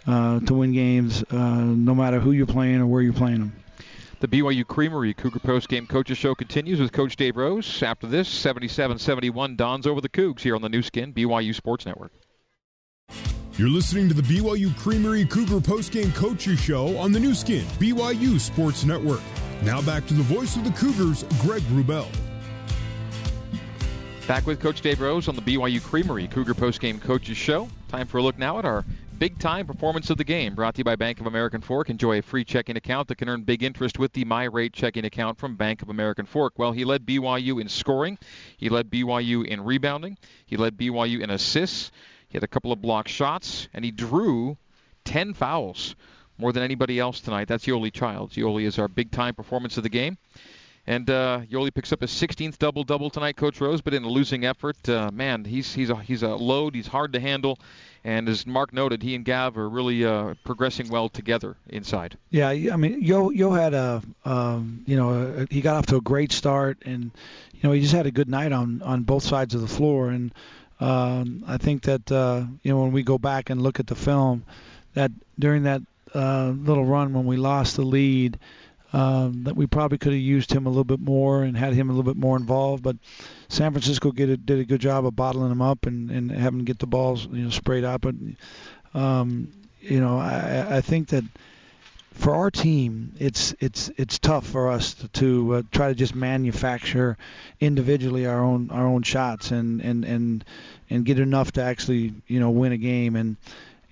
uh, 0.07 0.41
to 0.41 0.55
win 0.55 0.73
games, 0.73 1.25
uh, 1.31 1.37
no 1.37 1.95
matter 1.95 2.21
who 2.21 2.33
you're 2.33 2.47
playing 2.47 2.81
or 2.81 2.87
where 2.87 3.03
you're 3.03 3.13
playing 3.13 3.39
them. 3.39 3.53
The 4.21 4.29
BYU 4.29 4.67
Creamery 4.67 5.13
Cougar 5.13 5.41
Post 5.41 5.69
Game 5.69 5.87
Coaches 5.87 6.17
Show 6.17 6.35
continues 6.35 6.81
with 6.81 6.93
Coach 6.93 7.17
Dave 7.17 7.37
Rose. 7.37 7.83
After 7.83 8.07
this, 8.07 8.29
77-71 8.29 9.57
Dons 9.57 9.87
over 9.87 10.01
the 10.01 10.09
Cougs 10.09 10.41
here 10.41 10.55
on 10.55 10.63
the 10.63 10.69
Nu 10.69 10.83
Skin 10.83 11.13
BYU 11.13 11.55
Sports 11.55 11.85
Network. 11.85 12.13
You're 13.59 13.71
listening 13.71 14.07
to 14.09 14.15
the 14.15 14.21
BYU 14.21 14.77
Creamery 14.77 15.25
Cougar 15.25 15.63
Post 15.63 15.91
Game 15.91 16.13
Coaches 16.13 16.61
Show 16.61 16.95
on 16.99 17.11
the 17.11 17.19
Nu 17.19 17.33
Skin 17.33 17.65
BYU 17.79 18.39
Sports 18.39 18.85
Network. 18.85 19.23
Now 19.63 19.81
back 19.81 20.07
to 20.09 20.15
the 20.15 20.23
voice 20.23 20.57
of 20.57 20.65
the 20.65 20.71
Cougars, 20.73 21.25
Greg 21.41 21.63
Wrubell. 21.73 22.07
Back 24.29 24.47
with 24.47 24.61
Coach 24.61 24.83
Dave 24.83 25.01
Rose 25.01 25.27
on 25.27 25.37
the 25.37 25.41
BYU 25.41 25.83
Creamery 25.83 26.29
Cougar 26.29 26.53
Post 26.53 26.81
Game 26.81 27.01
Coaches 27.01 27.39
Show. 27.39 27.67
Time 27.89 28.07
for 28.07 28.19
a 28.19 28.23
look 28.23 28.37
now 28.37 28.59
at 28.59 28.67
our 28.67 28.85
Big 29.19 29.39
time 29.39 29.67
performance 29.67 30.11
of 30.11 30.19
the 30.19 30.25
game 30.25 30.55
brought 30.55 30.75
to 30.75 30.81
you 30.81 30.85
by 30.85 30.95
Bank 30.95 31.21
of 31.21 31.27
American 31.27 31.63
Fork. 31.63 31.89
Enjoy 31.89 32.19
a 32.19 32.23
free 32.23 32.45
checking 32.45 32.77
account 32.77 33.09
that 33.09 33.17
can 33.17 33.31
earn 33.31 33.45
big 33.45 33.63
interest 33.63 33.99
with 33.99 34.13
the 34.13 34.27
My 34.27 34.45
Rate 34.45 34.75
checking 34.75 35.07
account 35.07 35.39
from 35.39 35.57
Bank 35.57 35.81
of 35.81 35.89
American 35.89 36.27
Fork. 36.27 36.59
Well, 36.59 36.73
he 36.73 36.85
led 36.85 37.07
BYU 37.07 37.59
in 37.59 37.71
scoring, 37.71 38.19
he 38.59 38.69
led 38.69 38.91
BYU 38.91 39.47
in 39.47 39.65
rebounding, 39.65 40.19
he 40.45 40.59
led 40.59 40.77
BYU 40.77 41.23
in 41.23 41.31
assists, 41.31 41.93
he 42.29 42.37
had 42.37 42.45
a 42.45 42.49
couple 42.49 42.73
of 42.73 42.83
block 42.83 43.09
shots, 43.09 43.69
and 43.73 43.85
he 43.85 43.91
drew 43.91 44.57
10 45.05 45.35
fouls, 45.35 45.97
more 46.39 46.53
than 46.53 46.63
anybody 46.63 46.99
else 46.99 47.21
tonight. 47.21 47.49
That's 47.49 47.67
Yoeli 47.67 47.93
Childs. 47.93 48.37
Yoeli 48.37 48.65
is 48.65 48.79
our 48.79 48.89
big 48.89 49.11
time 49.11 49.35
performance 49.35 49.77
of 49.77 49.83
the 49.83 49.89
game. 49.89 50.19
And 50.89 51.11
uh, 51.11 51.41
Yoeli 51.51 51.75
picks 51.75 51.93
up 51.93 52.01
his 52.01 52.13
16th 52.13 52.59
double 52.59 52.85
double 52.85 53.11
tonight, 53.11 53.37
Coach 53.37 53.61
Rose. 53.61 53.81
But 53.81 53.95
in 53.95 54.05
a 54.05 54.09
losing 54.09 54.45
effort, 54.45 54.89
uh, 54.89 55.11
man, 55.13 55.45
he's 55.45 55.75
he's 55.75 55.91
a 55.91 55.97
he's 55.97 56.23
a 56.23 56.29
load. 56.29 56.77
He's 56.77 56.87
hard 56.87 57.15
to 57.15 57.21
handle. 57.21 57.59
And 58.05 58.29
as 58.29 58.47
Mark 58.47 58.73
noted, 58.73 59.03
he 59.03 59.17
and 59.17 59.25
Gav 59.25 59.59
are 59.59 59.69
really 59.69 60.05
uh, 60.05 60.35
progressing 60.45 60.89
well 60.89 61.09
together 61.09 61.57
inside. 61.69 62.17
Yeah, 62.31 62.51
I 62.51 62.77
mean, 62.77 63.03
Yo 63.03 63.31
Yo 63.31 63.51
had 63.51 63.75
a, 63.75 64.01
um, 64.25 64.85
you 64.87 64.97
know, 64.97 65.11
a, 65.11 65.47
he 65.53 65.61
got 65.61 65.77
off 65.77 65.87
to 65.87 65.97
a 65.97 66.01
great 66.01 66.31
start, 66.31 66.79
and 66.87 67.11
you 67.53 67.61
know, 67.65 67.73
he 67.73 67.81
just 67.81 67.95
had 67.95 68.07
a 68.07 68.13
good 68.13 68.29
night 68.29 68.53
on 68.53 68.81
on 68.83 69.03
both 69.03 69.25
sides 69.25 69.57
of 69.57 69.63
the 69.63 69.67
floor. 69.67 70.11
And 70.11 70.33
um, 70.81 71.45
I 71.47 71.57
think 71.57 71.83
that 71.83 72.11
uh, 72.11 72.45
you 72.63 72.73
know, 72.73 72.83
when 72.83 72.93
we 72.93 73.03
go 73.03 73.19
back 73.19 73.51
and 73.51 73.63
look 73.63 73.81
at 73.81 73.87
the 73.87 73.95
film, 73.95 74.45
that 74.95 75.11
during 75.39 75.65
that 75.65 75.83
uh, 76.15 76.53
little 76.57 76.85
run 76.85 77.13
when 77.13 77.27
we 77.27 77.37
lost 77.37 77.77
the 77.77 77.83
lead 77.83 78.39
um, 78.93 79.45
that 79.45 79.57
we 79.57 79.67
probably 79.67 79.99
could 79.99 80.13
have 80.13 80.23
used 80.23 80.53
him 80.53 80.67
a 80.67 80.71
little 80.71 80.85
bit 80.85 81.01
more 81.01 81.43
and 81.43 81.57
had 81.57 81.75
him 81.75 81.91
a 81.91 81.93
little 81.93 82.11
bit 82.11 82.19
more 82.21 82.37
involved. 82.37 82.83
But 82.83 82.97
San 83.49 83.73
Francisco 83.73 84.11
did 84.13 84.31
a, 84.31 84.37
did 84.37 84.59
a 84.61 84.65
good 84.65 84.81
job 84.81 85.05
of 85.05 85.17
bottling 85.17 85.51
him 85.51 85.61
up 85.63 85.87
and, 85.87 86.11
and 86.11 86.31
having 86.31 86.61
to 86.61 86.65
get 86.65 86.79
the 86.79 86.87
balls 86.87 87.27
you 87.27 87.45
know 87.45 87.51
sprayed 87.51 87.85
out. 87.85 88.01
But 88.01 88.15
um, 88.95 89.53
you 89.81 90.01
know, 90.01 90.19
I, 90.19 90.77
I 90.79 90.81
think 90.81 91.09
that 91.09 91.25
for 92.17 92.35
our 92.35 92.51
team, 92.51 93.13
it's 93.19 93.55
it's 93.61 93.91
it's 93.97 94.19
tough 94.19 94.47
for 94.47 94.71
us 94.71 94.95
to, 94.95 95.09
to 95.09 95.55
uh, 95.55 95.63
try 95.71 95.89
to 95.89 95.95
just 95.95 96.15
manufacture 96.15 97.19
individually 97.61 98.27
our 98.27 98.43
own 98.43 98.71
our 98.71 98.87
own 98.87 99.03
shots 99.03 99.51
and 99.51 99.83
and 99.83 100.05
and 100.05 100.45
and 100.89 101.05
get 101.05 101.19
enough 101.19 101.53
to 101.53 101.63
actually 101.63 102.15
you 102.27 102.41
know 102.41 102.51
win 102.51 102.73
a 102.73 102.79
game. 102.79 103.17
And 103.17 103.37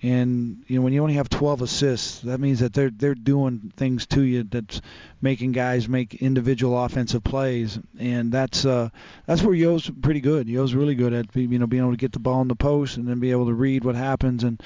and 0.05 0.63
you 0.67 0.75
know, 0.75 0.83
when 0.83 0.93
you 0.93 1.01
only 1.01 1.15
have 1.15 1.29
12 1.29 1.63
assists, 1.63 2.19
that 2.19 2.39
means 2.39 2.59
that 2.59 2.73
they're 2.73 2.91
they're 2.91 3.15
doing 3.15 3.73
things 3.75 4.05
to 4.07 4.21
you 4.21 4.43
that's 4.43 4.79
making 5.19 5.51
guys 5.51 5.89
make 5.89 6.21
individual 6.21 6.79
offensive 6.83 7.23
plays, 7.23 7.79
and 7.97 8.31
that's 8.31 8.65
uh, 8.65 8.89
that's 9.25 9.41
where 9.41 9.55
Yo's 9.55 9.89
pretty 9.89 10.19
good. 10.19 10.47
Yo's 10.47 10.75
really 10.75 10.93
good 10.93 11.11
at 11.11 11.35
you 11.35 11.57
know 11.57 11.65
being 11.65 11.81
able 11.81 11.93
to 11.93 11.97
get 11.97 12.11
the 12.11 12.19
ball 12.19 12.41
in 12.43 12.47
the 12.47 12.55
post 12.55 12.97
and 12.97 13.07
then 13.07 13.19
be 13.19 13.31
able 13.31 13.47
to 13.47 13.53
read 13.53 13.83
what 13.83 13.95
happens. 13.95 14.43
And 14.43 14.61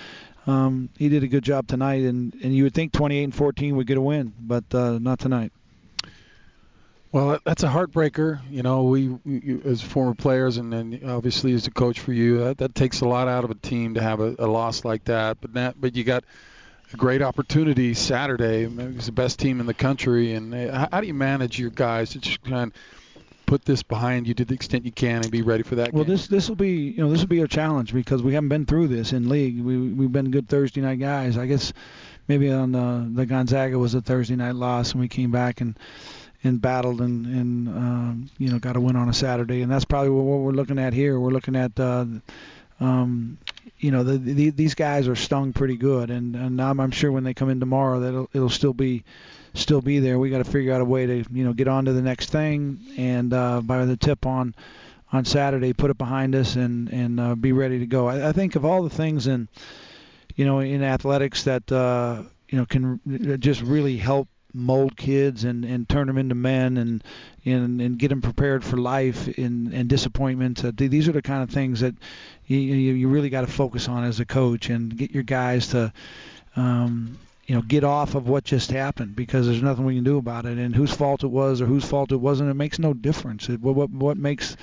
um, 0.46 0.90
he 0.98 1.08
did 1.08 1.24
a 1.24 1.28
good 1.28 1.46
job 1.46 1.68
tonight. 1.68 2.04
And 2.04 2.34
and 2.44 2.54
you 2.54 2.64
would 2.64 2.74
think 2.74 2.92
28 2.92 3.24
and 3.24 3.36
14 3.36 3.78
would 3.78 3.88
get 3.88 3.98
a 3.98 4.02
win, 4.02 4.34
but 4.42 4.66
uh, 4.76 5.00
not 5.00 5.20
tonight. 5.20 5.54
Well, 7.12 7.40
that's 7.44 7.64
a 7.64 7.68
heartbreaker. 7.68 8.40
You 8.52 8.62
know, 8.62 8.84
we, 8.84 9.08
we 9.08 9.62
as 9.66 9.82
former 9.82 10.14
players, 10.14 10.58
and 10.58 10.72
then 10.72 11.02
obviously 11.06 11.54
as 11.54 11.66
a 11.66 11.72
coach 11.72 12.00
for 12.00 12.14
you, 12.14 12.44
that, 12.44 12.60
that 12.60 12.76
takes 12.76 13.02
a 13.02 13.08
lot 13.08 13.28
out 13.28 13.44
of 13.44 13.50
a 13.50 13.56
team 13.56 13.96
to 13.96 14.02
have 14.02 14.20
a, 14.20 14.36
a 14.38 14.46
loss 14.46 14.86
like 14.86 15.06
that. 15.06 15.38
But 15.42 15.54
that, 15.54 15.82
but 15.82 15.96
you 15.96 16.04
got 16.04 16.24
a 16.94 16.98
great 16.98 17.24
opportunity 17.24 17.96
Saturday. 17.96 18.66
It's 18.96 19.08
the 19.08 19.12
best 19.12 19.40
team 19.40 19.60
in 19.60 19.66
the 19.66 19.74
country, 19.74 20.34
and 20.34 20.54
uh, 20.54 20.72
how, 20.72 20.90
how 20.92 21.02
do 21.02 21.08
you 21.08 21.16
manage 21.16 21.58
your 21.58 21.72
guys 21.72 22.12
to 22.12 22.20
just 22.20 22.44
kind 22.44 22.72
of 22.72 22.74
put 23.48 23.66
this 23.66 23.82
behind 23.82 24.28
you 24.28 24.36
to 24.36 24.46
the 24.46 24.54
extent 24.54 24.86
you 24.86 24.92
can 24.92 25.24
and 25.24 25.32
be 25.32 25.42
ready 25.42 25.64
for 25.64 25.76
that? 25.76 25.92
Well, 25.92 26.04
game? 26.04 26.14
this 26.14 26.28
this 26.28 26.48
will 26.48 26.56
be 26.56 26.92
you 26.92 26.98
know 26.98 27.10
this 27.10 27.22
will 27.22 27.28
be 27.28 27.42
a 27.42 27.48
challenge 27.48 27.92
because 27.92 28.22
we 28.22 28.36
haven't 28.36 28.50
been 28.50 28.68
through 28.68 28.88
this 28.88 29.14
in 29.14 29.30
league. 29.30 29.60
We 29.60 29.78
we've 29.78 30.12
been 30.12 30.30
good 30.30 30.48
Thursday 30.48 30.82
night 30.82 31.00
guys. 31.00 31.40
I 31.40 31.48
guess 31.48 31.74
maybe 32.28 32.52
on 32.52 32.72
the 32.72 33.10
the 33.14 33.26
Gonzaga 33.26 33.80
was 33.80 33.96
a 33.96 34.02
Thursday 34.02 34.36
night 34.36 34.54
loss, 34.54 34.92
and 34.92 35.02
we 35.02 35.08
came 35.08 35.32
back 35.32 35.62
and 35.62 35.76
and 36.44 36.62
battled 36.62 37.02
and 37.02 37.26
and 37.26 37.68
um, 37.68 38.30
you 38.38 38.50
know 38.50 38.60
got 38.60 38.76
a 38.76 38.82
win 38.82 38.96
on 38.96 39.10
a 39.10 39.14
Saturday, 39.14 39.62
and 39.62 39.72
that's 39.72 39.86
probably 39.86 40.10
what, 40.10 40.24
we're 40.24 40.52
looking 40.52 40.80
at 40.80 40.94
here. 40.94 41.20
We're 41.20 41.32
looking 41.32 41.56
at 41.56 41.80
uh, 41.80 42.06
um, 42.80 43.38
you 43.78 43.92
know 43.92 44.04
the, 44.04 44.18
the, 44.18 44.50
these 44.52 44.76
guys 44.76 45.08
are 45.08 45.16
stung 45.16 45.54
pretty 45.54 45.78
good, 45.78 46.10
and 46.10 46.36
and 46.36 46.62
I'm, 46.62 46.80
I'm 46.80 46.92
sure 46.92 47.12
when 47.12 47.24
they 47.24 47.34
come 47.34 47.50
in 47.50 47.60
tomorrow 47.60 48.00
that 48.02 48.10
it'll, 48.10 48.30
it'll 48.34 48.50
still 48.50 48.74
be 48.74 49.04
still 49.54 49.82
be 49.82 50.00
there. 50.00 50.18
We 50.18 50.30
got 50.30 50.40
to 50.40 50.50
figure 50.50 50.74
out 50.74 50.82
a 50.82 50.86
way 50.86 51.06
to 51.06 51.26
you 51.32 51.44
know 51.44 51.54
get 51.54 51.68
on 51.68 51.86
to 51.86 51.94
the 51.94 52.02
next 52.02 52.30
thing, 52.30 52.80
and 52.98 53.34
uh, 53.34 53.62
by 53.62 53.86
the 53.86 53.98
tip 53.98 54.26
on 54.26 54.56
on 55.12 55.26
Saturday, 55.26 55.74
put 55.74 55.92
it 55.92 55.98
behind 55.98 56.36
us 56.36 56.56
and 56.56 56.90
and 56.90 57.20
uh, 57.20 57.36
be 57.36 57.52
ready 57.52 57.80
to 57.80 57.86
go. 57.86 58.08
I, 58.08 58.30
I 58.30 58.32
think 58.32 58.56
of 58.56 58.64
all 58.64 58.84
the 58.84 58.90
things 58.90 59.28
in 59.28 59.50
you 60.36 60.46
know 60.46 60.60
in 60.60 60.84
athletics 60.84 61.44
that 61.44 61.70
uh, 61.70 62.24
you 62.48 62.58
know 62.58 62.66
can 62.66 63.40
just 63.42 63.62
really 63.62 63.98
help 63.98 64.30
mold 64.54 64.98
kids 64.98 65.44
and, 65.44 65.64
and 65.64 65.88
turn 65.88 66.08
them 66.08 66.18
into 66.18 66.36
men 66.36 66.78
and 66.78 67.04
and, 67.46 67.82
and 67.82 67.98
get 67.98 68.10
them 68.10 68.22
prepared 68.22 68.64
for 68.64 68.78
life 68.78 69.28
and, 69.38 69.74
and 69.74 69.88
disappointment. 69.88 70.64
Uh, 70.64 70.72
these 70.76 71.08
are 71.08 71.14
the 71.14 71.22
kind 71.22 71.42
of 71.42 71.50
things 71.50 71.80
that 71.80 71.96
you, 72.46 72.58
you, 72.58 73.08
really 73.08 73.30
got 73.30 73.42
to 73.42 73.48
focus 73.48 73.88
on 73.88 74.04
as 74.04 74.20
a 74.20 74.26
coach 74.26 74.70
and 74.70 74.98
get 74.98 75.12
your 75.12 75.24
guys 75.24 75.68
to 75.68 75.94
um, 76.56 77.18
you 77.46 77.56
know 77.56 77.62
get 77.62 77.84
off 77.84 78.16
of 78.16 78.28
what 78.28 78.44
just 78.44 78.72
happened 78.72 79.16
because 79.16 79.46
there's 79.46 79.64
nothing 79.64 79.86
we 79.86 79.96
can 79.96 80.04
do 80.04 80.18
about 80.18 80.46
it 80.46 80.58
and 80.58 80.76
whose 80.76 80.94
fault 80.94 81.24
it 81.24 81.28
was 81.28 81.62
or 81.62 81.66
whose 81.66 81.86
fault 81.86 82.12
it 82.12 82.18
wasn't 82.18 82.50
it 82.50 82.56
makes 82.56 82.80
no 82.80 82.94
difference. 82.94 83.50
It, 83.50 83.62
what 83.62 83.90
what 83.90 84.18
makes 84.18 84.58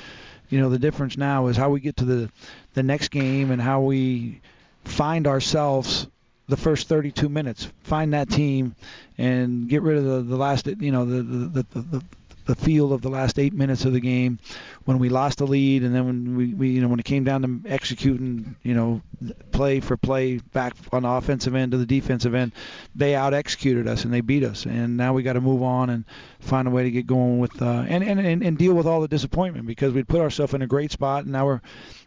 you 0.48 0.60
know, 0.60 0.70
the 0.70 0.78
difference 0.78 1.16
now 1.16 1.48
is 1.48 1.56
how 1.56 1.70
we 1.70 1.80
get 1.80 1.96
to 1.96 2.04
the 2.04 2.30
the 2.74 2.82
next 2.82 3.08
game 3.08 3.50
and 3.50 3.60
how 3.60 3.80
we 3.80 4.40
find 4.84 5.26
ourselves 5.26 6.06
the 6.48 6.56
first 6.56 6.88
32 6.88 7.28
minutes, 7.28 7.68
find 7.82 8.12
that 8.12 8.30
team, 8.30 8.74
and 9.18 9.68
get 9.68 9.82
rid 9.82 9.98
of 9.98 10.04
the, 10.04 10.22
the 10.22 10.36
last, 10.36 10.66
you 10.66 10.92
know, 10.92 11.04
the 11.04 11.22
the, 11.22 11.62
the, 11.62 11.80
the 11.80 12.04
the 12.46 12.54
feel 12.54 12.92
of 12.92 13.02
the 13.02 13.08
last 13.08 13.38
eight 13.38 13.52
minutes 13.52 13.84
of 13.84 13.92
the 13.92 14.00
game 14.00 14.38
when 14.84 14.98
we 14.98 15.08
lost 15.08 15.38
the 15.38 15.46
lead, 15.46 15.82
and 15.82 15.94
then 15.94 16.06
when 16.06 16.36
we, 16.36 16.54
we 16.54 16.68
you 16.70 16.80
know 16.80 16.88
when 16.88 17.00
it 17.00 17.04
came 17.04 17.24
down 17.24 17.42
to 17.42 17.70
executing, 17.70 18.56
you 18.62 18.74
know, 18.74 19.02
play 19.50 19.80
for 19.80 19.96
play 19.96 20.38
back 20.38 20.74
on 20.92 21.02
the 21.02 21.08
offensive 21.08 21.54
end 21.54 21.72
to 21.72 21.78
the 21.78 21.86
defensive 21.86 22.34
end, 22.34 22.52
they 22.94 23.14
out 23.14 23.34
executed 23.34 23.86
us 23.86 24.04
and 24.04 24.14
they 24.14 24.20
beat 24.20 24.44
us, 24.44 24.64
and 24.64 24.96
now 24.96 25.12
we 25.12 25.22
got 25.22 25.34
to 25.34 25.40
move 25.40 25.62
on 25.62 25.90
and 25.90 26.04
find 26.38 26.66
a 26.68 26.70
way 26.70 26.84
to 26.84 26.90
get 26.90 27.06
going 27.06 27.38
with 27.38 27.60
uh, 27.60 27.84
and, 27.88 28.02
and 28.04 28.20
and 28.20 28.42
and 28.42 28.56
deal 28.56 28.74
with 28.74 28.86
all 28.86 29.00
the 29.00 29.08
disappointment 29.08 29.66
because 29.66 29.92
we'd 29.92 30.08
put 30.08 30.20
ourselves 30.20 30.54
in 30.54 30.62
a 30.62 30.66
great 30.66 30.92
spot, 30.92 31.24
and 31.24 31.32
now 31.32 31.46
we're, 31.46 31.60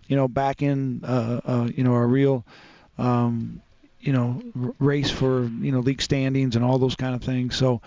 you 0.07 0.15
know, 0.15 0.27
back 0.27 0.61
in 0.61 1.03
uh, 1.03 1.41
uh, 1.45 1.69
you 1.75 1.83
know 1.83 1.93
a 1.93 2.05
real. 2.05 2.45
Um, 2.97 3.61
you 3.99 4.13
know, 4.13 4.41
race 4.79 5.11
for 5.11 5.43
you 5.43 5.71
know 5.71 5.79
league 5.79 6.01
standings 6.01 6.55
and 6.55 6.63
all 6.63 6.77
those 6.77 6.95
kind 6.95 7.15
of 7.15 7.23
things. 7.23 7.55
So, 7.55 7.81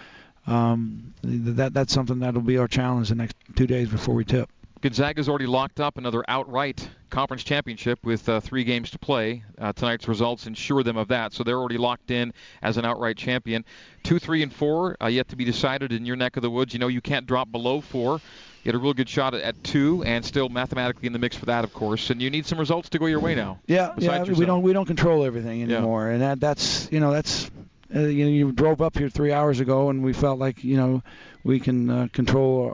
um, 0.46 1.14
that 1.22 1.72
that's 1.75 1.92
something 1.92 2.20
that'll 2.20 2.40
be 2.40 2.59
our 2.59 2.68
challenge 2.68 3.09
the 3.09 3.14
next 3.14 3.37
two 3.57 3.66
days 3.66 3.88
before 3.88 4.14
we 4.14 4.25
tip. 4.25 4.51
Gonzaga's 4.83 5.29
already 5.29 5.46
locked 5.46 5.79
up 5.79 5.96
another 5.96 6.25
outright 6.27 6.88
conference 7.09 7.44
championship 7.44 8.01
with 8.05 8.29
uh, 8.29 8.40
three 8.40 8.64
games 8.64 8.90
to 8.90 8.98
play. 8.98 9.44
Uh, 9.57 9.72
tonight's 9.72 10.09
results 10.09 10.48
ensure 10.48 10.83
them 10.83 10.96
of 10.96 11.07
that, 11.09 11.33
so 11.33 11.44
they're 11.44 11.59
already 11.59 11.79
locked 11.79 12.11
in 12.11 12.33
as 12.62 12.79
an 12.79 12.85
outright 12.85 13.16
champion. 13.16 13.64
Two, 14.03 14.18
three, 14.18 14.42
and 14.42 14.53
four 14.53 14.96
uh, 15.01 15.07
yet 15.07 15.29
to 15.29 15.37
be 15.37 15.44
decided 15.44 15.92
in 15.92 16.05
your 16.05 16.16
neck 16.16 16.37
of 16.37 16.42
the 16.42 16.51
woods. 16.51 16.75
You 16.75 16.81
know 16.81 16.88
you 16.88 17.01
can't 17.01 17.27
drop 17.27 17.53
below 17.53 17.81
four. 17.81 18.20
You 18.62 18.68
had 18.68 18.77
a 18.77 18.79
real 18.79 18.94
good 18.94 19.09
shot 19.09 19.35
at, 19.35 19.42
at, 19.42 19.64
two, 19.64 20.05
and 20.05 20.25
still 20.25 20.48
mathematically 20.48 21.09
in 21.09 21.12
the 21.12 21.18
mix 21.18 21.35
for 21.35 21.46
that, 21.46 21.64
of 21.64 21.75
course. 21.75 22.11
And 22.11 22.22
you 22.22 22.31
need 22.31 22.46
some 22.46 22.59
results 22.59 22.90
to 22.90 22.98
go 22.98 23.07
your 23.07 23.18
way 23.18 23.35
now. 23.35 23.59
Yeah, 23.66 23.92
yeah. 23.98 24.18
Yourself. 24.18 24.38
We 24.38 24.46
don't 24.46 24.62
we 24.62 24.72
don't 24.72 24.87
control 24.87 25.25
everything 25.25 25.62
anymore, 25.62 26.07
yeah. 26.07 26.12
and 26.12 26.22
that 26.22 26.40
that's 26.40 26.90
you 26.92 27.01
know 27.01 27.11
that's 27.11 27.51
uh, 27.94 28.01
you 28.01 28.25
know, 28.25 28.31
you 28.31 28.53
drove 28.53 28.81
up 28.81 28.96
here 28.96 29.09
three 29.09 29.33
hours 29.33 29.61
ago, 29.61 29.90
and 29.90 30.03
we 30.03 30.12
felt 30.12 30.38
like 30.38 30.64
you 30.64 30.77
know 30.77 31.03
we 31.44 31.61
can 31.61 31.90
uh, 31.90 32.09
control 32.12 32.72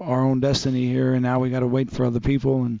our, 0.00 0.08
our 0.08 0.24
own 0.24 0.40
destiny 0.40 0.86
here, 0.86 1.12
and 1.12 1.22
now 1.22 1.38
we 1.38 1.50
got 1.50 1.60
to 1.60 1.66
wait 1.66 1.90
for 1.90 2.04
other 2.04 2.20
people. 2.20 2.64
And 2.64 2.80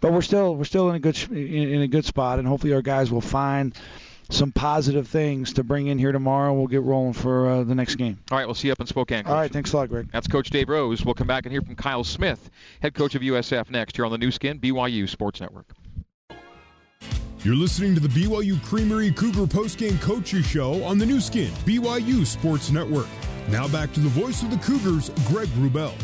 but 0.00 0.12
we're 0.12 0.22
still 0.22 0.54
we're 0.54 0.64
still 0.64 0.88
in 0.88 0.94
a 0.94 1.00
good 1.00 1.20
in, 1.30 1.36
in 1.36 1.82
a 1.82 1.88
good 1.88 2.04
spot, 2.04 2.38
and 2.38 2.46
hopefully 2.46 2.72
our 2.72 2.82
guys 2.82 3.10
will 3.10 3.20
find 3.20 3.74
some 4.30 4.52
positive 4.52 5.08
things 5.08 5.52
to 5.54 5.64
bring 5.64 5.86
in 5.86 5.98
here 5.98 6.12
tomorrow. 6.12 6.52
We'll 6.52 6.66
get 6.66 6.82
rolling 6.82 7.12
for 7.12 7.48
uh, 7.48 7.64
the 7.64 7.74
next 7.74 7.96
game. 7.96 8.18
All 8.30 8.38
right, 8.38 8.46
we'll 8.46 8.54
see 8.54 8.68
you 8.68 8.72
up 8.72 8.80
in 8.80 8.86
Spokane. 8.86 9.24
Coach. 9.24 9.30
All 9.30 9.38
right, 9.38 9.52
thanks 9.52 9.72
a 9.72 9.76
lot, 9.76 9.88
Greg. 9.88 10.08
That's 10.12 10.26
Coach 10.26 10.50
Dave 10.50 10.68
Rose. 10.68 11.04
We'll 11.04 11.14
come 11.14 11.26
back 11.26 11.44
and 11.46 11.52
hear 11.52 11.62
from 11.62 11.76
Kyle 11.76 12.04
Smith, 12.04 12.50
head 12.80 12.94
coach 12.94 13.14
of 13.14 13.22
USF, 13.22 13.70
next 13.70 13.96
here 13.96 14.04
on 14.04 14.12
the 14.12 14.18
Nu 14.18 14.30
Skin 14.30 14.58
BYU 14.58 15.08
Sports 15.08 15.40
Network. 15.40 15.66
You're 17.44 17.54
listening 17.54 17.94
to 17.94 18.00
the 18.00 18.08
BYU 18.08 18.60
Creamery 18.64 19.12
Cougar 19.12 19.46
Postgame 19.46 20.00
Coaches 20.00 20.44
Show 20.46 20.82
on 20.82 20.98
the 20.98 21.06
Nu 21.06 21.20
Skin, 21.20 21.52
BYU 21.64 22.26
Sports 22.26 22.70
Network. 22.70 23.06
Now 23.48 23.68
back 23.68 23.92
to 23.92 24.00
the 24.00 24.08
voice 24.08 24.42
of 24.42 24.50
the 24.50 24.56
Cougars, 24.56 25.10
Greg 25.28 25.48
Wrubell. 25.50 25.94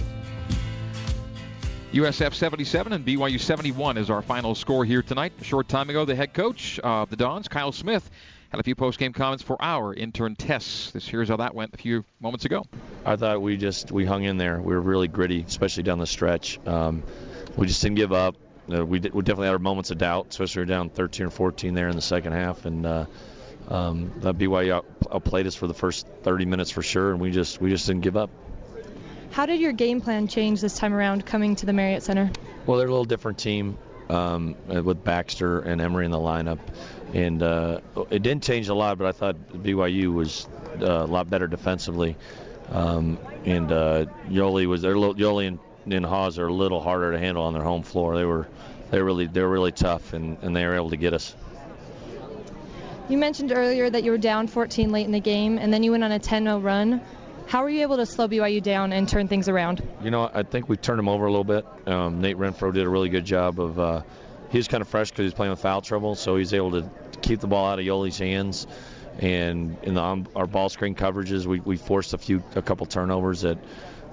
USF 1.93 2.33
77 2.33 2.93
and 2.95 3.05
BYU 3.05 3.39
71 3.39 3.99
is 3.99 4.09
our 4.09 4.23
final 4.23 4.55
score 4.55 4.85
here 4.85 5.03
tonight. 5.03 5.33
A 5.41 5.45
short 5.45 5.69
time 5.69 5.91
ago, 5.91 6.05
the 6.05 6.15
head 6.15 6.33
coach 6.33 6.79
of 6.79 7.11
the 7.11 7.17
Dons, 7.17 7.49
Kyle 7.49 7.71
Smith, 7.71 8.11
had 8.49 8.61
a 8.61 8.63
few 8.63 8.75
post-game 8.75 9.13
comments 9.13 9.43
for 9.43 9.61
our 9.61 9.93
intern 9.93 10.35
Tess. 10.35 10.91
This 10.93 11.07
here's 11.07 11.29
how 11.29 11.37
that 11.37 11.55
went 11.55 11.75
a 11.75 11.77
few 11.77 12.05
moments 12.19 12.47
ago. 12.47 12.65
I 13.05 13.17
thought 13.17 13.43
we 13.43 13.59
just 13.59 13.93
we 13.93 14.07
hung 14.07 14.25
in 14.25 14.39
there. 14.39 14.61
We 14.61 14.75
were 14.75 14.81
really 14.81 15.09
gritty, 15.09 15.45
especially 15.47 15.83
down 15.83 15.99
the 15.99 16.07
stretch. 16.07 16.59
Um, 16.67 17.03
we 17.57 17.67
just 17.67 17.83
didn't 17.83 17.97
give 17.97 18.13
up 18.13 18.37
uh, 18.73 18.85
we, 18.85 19.01
we 19.01 19.23
definitely 19.23 19.47
had 19.47 19.55
our 19.55 19.59
moments 19.59 19.91
of 19.91 19.99
doubt, 19.99 20.29
especially 20.31 20.61
we 20.61 20.63
were 20.63 20.75
down 20.75 20.89
13 20.89 21.27
or 21.27 21.31
14 21.31 21.75
there 21.75 21.89
in 21.89 21.97
the 21.97 22.03
second 22.03 22.33
half, 22.33 22.65
and 22.65 22.87
uh, 22.87 23.07
um, 23.69 24.11
BYU 24.21 24.73
out, 24.73 24.87
outplayed 25.11 25.47
us 25.47 25.55
for 25.55 25.67
the 25.67 25.75
first 25.75 26.07
30 26.23 26.47
minutes 26.47 26.71
for 26.71 26.83
sure, 26.83 27.11
and 27.11 27.21
we 27.21 27.31
just 27.31 27.61
we 27.61 27.71
just 27.71 27.87
didn't 27.87 28.03
give 28.03 28.17
up. 28.17 28.31
How 29.33 29.47
did 29.47 29.61
your 29.61 29.73
game 29.73 30.03
plan 30.03 30.29
change 30.29 30.61
this 30.61 30.77
time 30.77 30.93
around 30.93 31.25
coming 31.25 31.57
to 31.57 31.67
the 31.67 31.73
Marriott 31.73 32.03
Center? 32.03 32.31
Well, 32.67 32.79
they're 32.79 32.87
a 32.87 32.91
little 32.91 33.07
different 33.07 33.39
team 33.39 33.79
um, 34.11 34.57
with 34.67 35.03
Baxter 35.03 35.61
and 35.61 35.81
Emery 35.81 36.05
in 36.05 36.11
the 36.11 36.19
lineup, 36.19 36.59
and 37.15 37.43
uh, 37.43 37.81
it 38.11 38.23
didn't 38.23 38.43
change 38.43 38.69
a 38.69 38.75
lot, 38.75 38.99
but 38.99 39.07
I 39.07 39.13
thought 39.13 39.37
BYU 39.55 40.13
was 40.13 40.47
uh, 40.81 40.85
a 40.85 41.07
lot 41.07 41.31
better 41.31 41.47
defensively. 41.47 42.17
Um, 42.71 43.19
and 43.45 43.73
uh, 43.73 44.05
Yoeli 44.29 44.67
was 44.67 44.83
there. 44.83 44.95
Yoeli 44.95 45.49
and 45.49 45.59
and 45.91 46.05
Haws 46.05 46.39
are 46.39 46.47
a 46.47 46.53
little 46.53 46.81
harder 46.81 47.13
to 47.13 47.19
handle 47.19 47.43
on 47.45 47.55
their 47.55 47.63
home 47.63 47.83
floor. 47.83 48.17
They 48.17 48.25
were 48.25 48.47
they 48.91 49.01
really 49.01 49.27
they 49.27 49.41
were 49.41 49.51
really 49.51 49.73
tough 49.73 50.13
and, 50.13 50.39
and 50.43 50.55
they 50.55 50.65
were 50.67 50.75
able 50.75 50.91
to 50.91 50.97
get 50.97 51.15
us. 51.15 51.35
You 53.09 53.19
mentioned 53.19 53.53
earlier 53.53 53.91
that 53.91 54.05
you 54.05 54.11
were 54.11 54.19
down 54.19 54.47
14 54.47 54.93
late 54.93 55.07
in 55.07 55.13
the 55.13 55.21
game 55.21 55.59
and 55.59 55.73
then 55.73 55.83
you 55.83 55.91
went 55.91 56.05
on 56.05 56.13
a 56.13 56.21
10-0 56.21 56.63
run. 56.63 57.01
How 57.47 57.63
were 57.63 57.69
you 57.69 57.83
able 57.83 57.97
to 57.97 58.07
slow 58.07 58.29
BYU 58.29 58.63
down 58.63 58.93
and 58.93 59.09
turn 59.09 59.29
things 59.29 59.49
around? 59.49 59.87
You 60.03 60.11
know, 60.11 60.31
I 60.33 60.43
think 60.43 60.69
we 60.69 60.77
turned 60.77 60.99
them 60.99 61.09
over 61.09 61.27
a 61.27 61.31
little 61.31 61.45
bit. 61.45 61.67
Um, 61.87 62.21
Nate 62.21 62.37
Renfro 62.37 62.73
did 62.73 62.85
a 62.85 62.89
really 62.89 63.09
good 63.09 63.25
job 63.25 63.61
of. 63.61 63.79
Uh, 63.79 64.03
he 64.51 64.59
was 64.59 64.69
kind 64.69 64.83
of 64.83 64.89
fresh 64.89 65.11
because 65.11 65.23
he 65.23 65.25
was 65.25 65.35
playing 65.35 65.51
with 65.51 65.61
foul 65.61 65.81
trouble, 65.81 66.15
so 66.15 66.37
he's 66.37 66.53
able 66.53 66.73
to 66.73 66.89
keep 67.23 67.41
the 67.41 67.47
ball 67.47 67.67
out 67.67 67.79
of 67.79 67.87
Yoeli's 67.87 68.19
hands. 68.19 68.67
And 69.19 69.79
in 69.83 69.95
the, 69.95 70.03
um, 70.03 70.27
our 70.37 70.47
ball 70.47 70.69
screen 70.69 70.95
coverages, 70.95 71.47
we, 71.47 71.61
we 71.61 71.79
forced 71.79 72.13
a 72.13 72.19
few, 72.19 72.43
a 72.55 72.61
couple 72.61 72.85
turnovers 72.85 73.43
that 73.43 73.59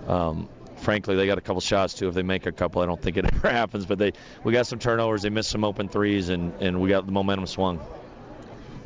um, 0.07 0.47
frankly, 0.79 1.15
they 1.15 1.27
got 1.27 1.37
a 1.37 1.41
couple 1.41 1.61
shots 1.61 1.93
too. 1.93 2.07
If 2.07 2.15
they 2.15 2.23
make 2.23 2.45
a 2.45 2.51
couple, 2.51 2.81
I 2.81 2.85
don't 2.85 3.01
think 3.01 3.17
it 3.17 3.25
ever 3.33 3.49
happens. 3.49 3.85
But 3.85 3.99
they, 3.99 4.13
we 4.43 4.53
got 4.53 4.67
some 4.67 4.79
turnovers. 4.79 5.21
They 5.21 5.29
missed 5.29 5.49
some 5.49 5.63
open 5.63 5.89
threes, 5.89 6.29
and 6.29 6.53
and 6.61 6.81
we 6.81 6.89
got 6.89 7.05
the 7.05 7.11
momentum 7.11 7.45
swung. 7.45 7.79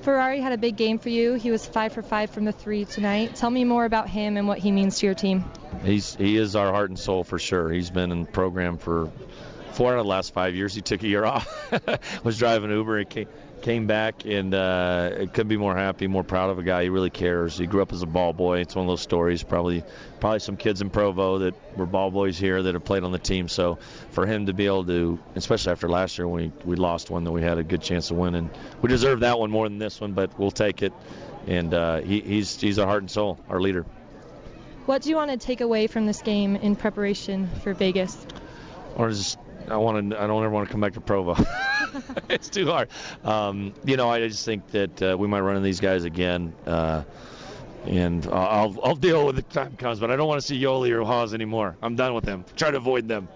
Ferrari 0.03 0.41
had 0.41 0.51
a 0.51 0.57
big 0.57 0.75
game 0.75 0.99
for 0.99 1.09
you. 1.09 1.35
He 1.35 1.49
was 1.49 1.65
five 1.65 1.93
for 1.93 2.01
five 2.01 2.29
from 2.29 2.43
the 2.43 2.51
three 2.51 2.83
tonight. 2.83 3.35
Tell 3.35 3.49
me 3.49 3.63
more 3.63 3.85
about 3.85 4.09
him 4.09 4.35
and 4.35 4.47
what 4.47 4.59
he 4.59 4.71
means 4.71 4.99
to 4.99 5.05
your 5.05 5.15
team. 5.15 5.45
He's 5.83 6.13
he 6.15 6.37
is 6.37 6.55
our 6.57 6.71
heart 6.71 6.89
and 6.89 6.99
soul 6.99 7.23
for 7.23 7.39
sure. 7.39 7.71
He's 7.71 7.89
been 7.89 8.11
in 8.11 8.25
the 8.25 8.31
program 8.31 8.77
for 8.77 9.09
four 9.71 9.93
out 9.93 9.99
of 9.99 10.05
the 10.05 10.09
last 10.09 10.33
five 10.33 10.55
years. 10.55 10.73
He 10.73 10.81
took 10.81 11.03
a 11.03 11.07
year 11.07 11.23
off, 11.23 11.47
was 12.23 12.37
driving 12.37 12.69
Uber. 12.69 12.99
He 12.99 13.05
came, 13.05 13.27
came 13.63 13.87
back 13.87 14.25
and 14.25 14.53
uh, 14.53 15.09
couldn't 15.31 15.47
be 15.47 15.57
more 15.57 15.75
happy, 15.75 16.05
more 16.05 16.23
proud 16.23 16.49
of 16.49 16.59
a 16.59 16.63
guy. 16.63 16.83
He 16.83 16.89
really 16.89 17.09
cares. 17.09 17.57
He 17.57 17.65
grew 17.65 17.81
up 17.81 17.93
as 17.93 18.01
a 18.01 18.05
ball 18.05 18.33
boy. 18.33 18.59
It's 18.59 18.75
one 18.75 18.85
of 18.85 18.89
those 18.89 19.01
stories. 19.01 19.41
Probably, 19.41 19.83
probably 20.19 20.39
some 20.39 20.57
kids 20.57 20.81
in 20.81 20.89
Provo 20.89 21.39
that 21.39 21.55
were 21.77 21.85
ball 21.85 22.11
boys 22.11 22.37
here 22.37 22.61
that 22.61 22.73
have 22.73 22.83
played 22.83 23.03
on 23.03 23.11
the 23.13 23.19
team. 23.19 23.47
So 23.47 23.79
for 24.11 24.25
him 24.27 24.45
to 24.47 24.53
be 24.53 24.65
able 24.67 24.85
to, 24.85 25.17
especially 25.35 25.71
after 25.71 25.87
last 25.87 26.17
year 26.17 26.27
when 26.27 26.51
we, 26.65 26.71
we 26.71 26.75
lost 26.75 27.09
one 27.09 27.23
that 27.23 27.31
we 27.31 27.41
had 27.41 27.57
a 27.57 27.63
good 27.63 27.81
chance 27.81 28.11
of 28.11 28.17
winning, 28.17 28.51
we 28.81 28.89
deserve 28.89 29.21
that 29.21 29.39
one 29.39 29.49
more 29.49 29.67
than 29.67 29.79
this 29.79 29.99
one, 29.99 30.11
but 30.11 30.37
we'll 30.37 30.51
take 30.51 30.83
it. 30.83 30.93
And 31.47 31.73
uh, 31.73 32.01
he, 32.01 32.19
he's 32.21 32.59
he's 32.59 32.79
our 32.79 32.87
heart 32.87 33.01
and 33.01 33.11
soul, 33.11 33.39
our 33.49 33.59
leader. 33.59 33.85
What 34.85 35.01
do 35.01 35.09
you 35.09 35.15
want 35.15 35.31
to 35.31 35.37
take 35.37 35.61
away 35.61 35.87
from 35.87 36.05
this 36.05 36.21
game 36.21 36.55
in 36.57 36.75
preparation 36.75 37.49
for 37.63 37.73
Vegas? 37.73 38.25
Or 38.95 39.09
just 39.09 39.37
I 39.69 39.77
want 39.77 40.11
to. 40.11 40.21
I 40.21 40.27
don't 40.27 40.43
ever 40.43 40.53
want 40.53 40.67
to 40.67 40.71
come 40.71 40.81
back 40.81 40.93
to 40.93 41.01
Provo. 41.01 41.35
it's 42.29 42.49
too 42.49 42.67
hard. 42.67 42.89
Um, 43.23 43.73
you 43.85 43.97
know, 43.97 44.09
I 44.09 44.27
just 44.27 44.45
think 44.45 44.67
that 44.71 45.01
uh, 45.01 45.15
we 45.17 45.27
might 45.27 45.41
run 45.41 45.55
into 45.55 45.65
these 45.65 45.79
guys 45.79 46.03
again, 46.03 46.53
uh, 46.65 47.03
and 47.85 48.25
I'll 48.27 48.77
I'll 48.83 48.95
deal 48.95 49.25
with 49.25 49.35
the 49.35 49.41
time 49.41 49.75
comes. 49.77 49.99
But 49.99 50.11
I 50.11 50.15
don't 50.15 50.27
want 50.27 50.41
to 50.41 50.47
see 50.47 50.61
Yoeli 50.61 50.91
or 50.91 51.03
Haws 51.03 51.33
anymore. 51.33 51.75
I'm 51.81 51.95
done 51.95 52.13
with 52.13 52.25
them. 52.25 52.45
Try 52.55 52.71
to 52.71 52.77
avoid 52.77 53.07
them. 53.07 53.27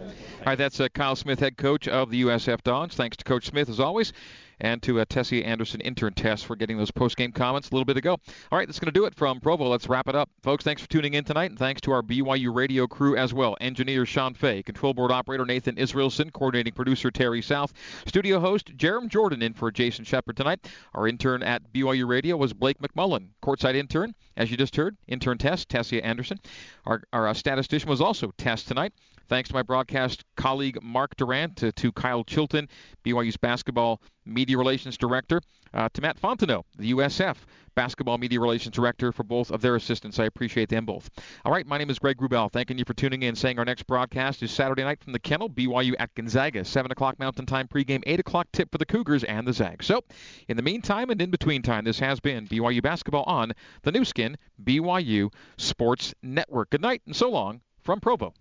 All 0.00 0.44
right, 0.46 0.58
that's 0.58 0.80
uh, 0.80 0.88
Kyle 0.88 1.16
Smith, 1.16 1.40
head 1.40 1.56
coach 1.56 1.88
of 1.88 2.10
the 2.10 2.22
USF 2.22 2.62
Dons. 2.62 2.94
Thanks 2.94 3.16
to 3.18 3.24
Coach 3.24 3.46
Smith 3.46 3.68
as 3.68 3.80
always 3.80 4.12
and 4.60 4.82
to 4.82 5.00
uh, 5.00 5.04
Tessie 5.08 5.44
Anderson, 5.44 5.80
intern 5.80 6.14
Tess, 6.14 6.42
for 6.42 6.56
getting 6.56 6.78
those 6.78 6.90
post-game 6.90 7.32
comments 7.32 7.70
a 7.70 7.74
little 7.74 7.84
bit 7.84 7.96
ago. 7.96 8.18
All 8.50 8.58
right, 8.58 8.66
that's 8.66 8.78
going 8.78 8.92
to 8.92 8.98
do 8.98 9.04
it 9.04 9.14
from 9.14 9.40
Provo. 9.40 9.68
Let's 9.68 9.88
wrap 9.88 10.08
it 10.08 10.14
up. 10.14 10.30
Folks, 10.42 10.64
thanks 10.64 10.82
for 10.82 10.88
tuning 10.88 11.14
in 11.14 11.24
tonight, 11.24 11.50
and 11.50 11.58
thanks 11.58 11.80
to 11.82 11.92
our 11.92 12.02
BYU 12.02 12.54
radio 12.54 12.86
crew 12.86 13.16
as 13.16 13.32
well. 13.32 13.56
Engineer 13.60 14.06
Sean 14.06 14.34
Fay, 14.34 14.62
control 14.62 14.94
board 14.94 15.10
operator 15.10 15.44
Nathan 15.44 15.76
Israelson, 15.76 16.32
coordinating 16.32 16.72
producer 16.72 17.10
Terry 17.10 17.42
South, 17.42 17.72
studio 18.06 18.40
host 18.40 18.76
Jarom 18.76 19.08
Jordan 19.08 19.42
in 19.42 19.54
for 19.54 19.70
Jason 19.70 20.04
Shepard 20.04 20.36
tonight. 20.36 20.68
Our 20.94 21.08
intern 21.08 21.42
at 21.42 21.72
BYU 21.72 22.08
Radio 22.08 22.36
was 22.36 22.52
Blake 22.52 22.78
McMullen. 22.78 23.28
Courtside 23.42 23.74
intern, 23.74 24.14
as 24.36 24.50
you 24.50 24.56
just 24.56 24.76
heard, 24.76 24.96
intern 25.06 25.38
Tess, 25.38 25.64
Tessia 25.64 26.02
Anderson. 26.04 26.38
Our, 26.86 27.02
our 27.12 27.28
uh, 27.28 27.34
statistician 27.34 27.88
was 27.88 28.00
also 28.00 28.32
Tess 28.36 28.62
tonight. 28.62 28.92
Thanks 29.28 29.50
to 29.50 29.54
my 29.54 29.62
broadcast 29.62 30.24
colleague 30.36 30.78
Mark 30.82 31.14
Durrant, 31.16 31.56
to, 31.56 31.70
to 31.72 31.92
Kyle 31.92 32.24
Chilton, 32.24 32.66
BYU's 33.04 33.36
basketball 33.36 34.00
media 34.24 34.56
relations 34.56 34.96
director, 34.96 35.42
uh, 35.74 35.90
to 35.92 36.00
Matt 36.00 36.18
Fontenot, 36.18 36.64
the 36.78 36.92
USF 36.92 37.36
basketball 37.74 38.16
media 38.16 38.40
relations 38.40 38.74
director, 38.74 39.12
for 39.12 39.24
both 39.24 39.50
of 39.50 39.60
their 39.60 39.76
assistance. 39.76 40.18
I 40.18 40.24
appreciate 40.24 40.70
them 40.70 40.86
both. 40.86 41.10
All 41.44 41.52
right, 41.52 41.66
my 41.66 41.76
name 41.76 41.90
is 41.90 41.98
Greg 41.98 42.16
Wrubell. 42.16 42.50
Thanking 42.50 42.78
you 42.78 42.86
for 42.86 42.94
tuning 42.94 43.22
in. 43.22 43.34
Saying 43.36 43.58
our 43.58 43.66
next 43.66 43.86
broadcast 43.86 44.42
is 44.42 44.50
Saturday 44.50 44.82
night 44.82 45.04
from 45.04 45.12
the 45.12 45.18
Kennel, 45.18 45.50
BYU 45.50 45.92
at 45.98 46.14
Gonzaga, 46.14 46.64
7 46.64 46.90
o'clock 46.90 47.18
Mountain 47.18 47.44
Time 47.44 47.68
pregame, 47.68 48.02
8 48.06 48.20
o'clock 48.20 48.48
tip 48.50 48.72
for 48.72 48.78
the 48.78 48.86
Cougars 48.86 49.24
and 49.24 49.46
the 49.46 49.52
Zags. 49.52 49.84
So, 49.84 50.04
in 50.48 50.56
the 50.56 50.62
meantime 50.62 51.10
and 51.10 51.20
in 51.20 51.30
between 51.30 51.60
time, 51.60 51.84
this 51.84 51.98
has 51.98 52.18
been 52.18 52.48
BYU 52.48 52.82
basketball 52.82 53.24
on 53.24 53.52
the 53.82 53.92
Nu 53.92 54.06
Skin 54.06 54.38
BYU 54.64 55.30
Sports 55.58 56.14
Network. 56.22 56.70
Good 56.70 56.80
night 56.80 57.02
and 57.04 57.14
so 57.14 57.30
long 57.30 57.60
from 57.82 58.00
Provo. 58.00 58.32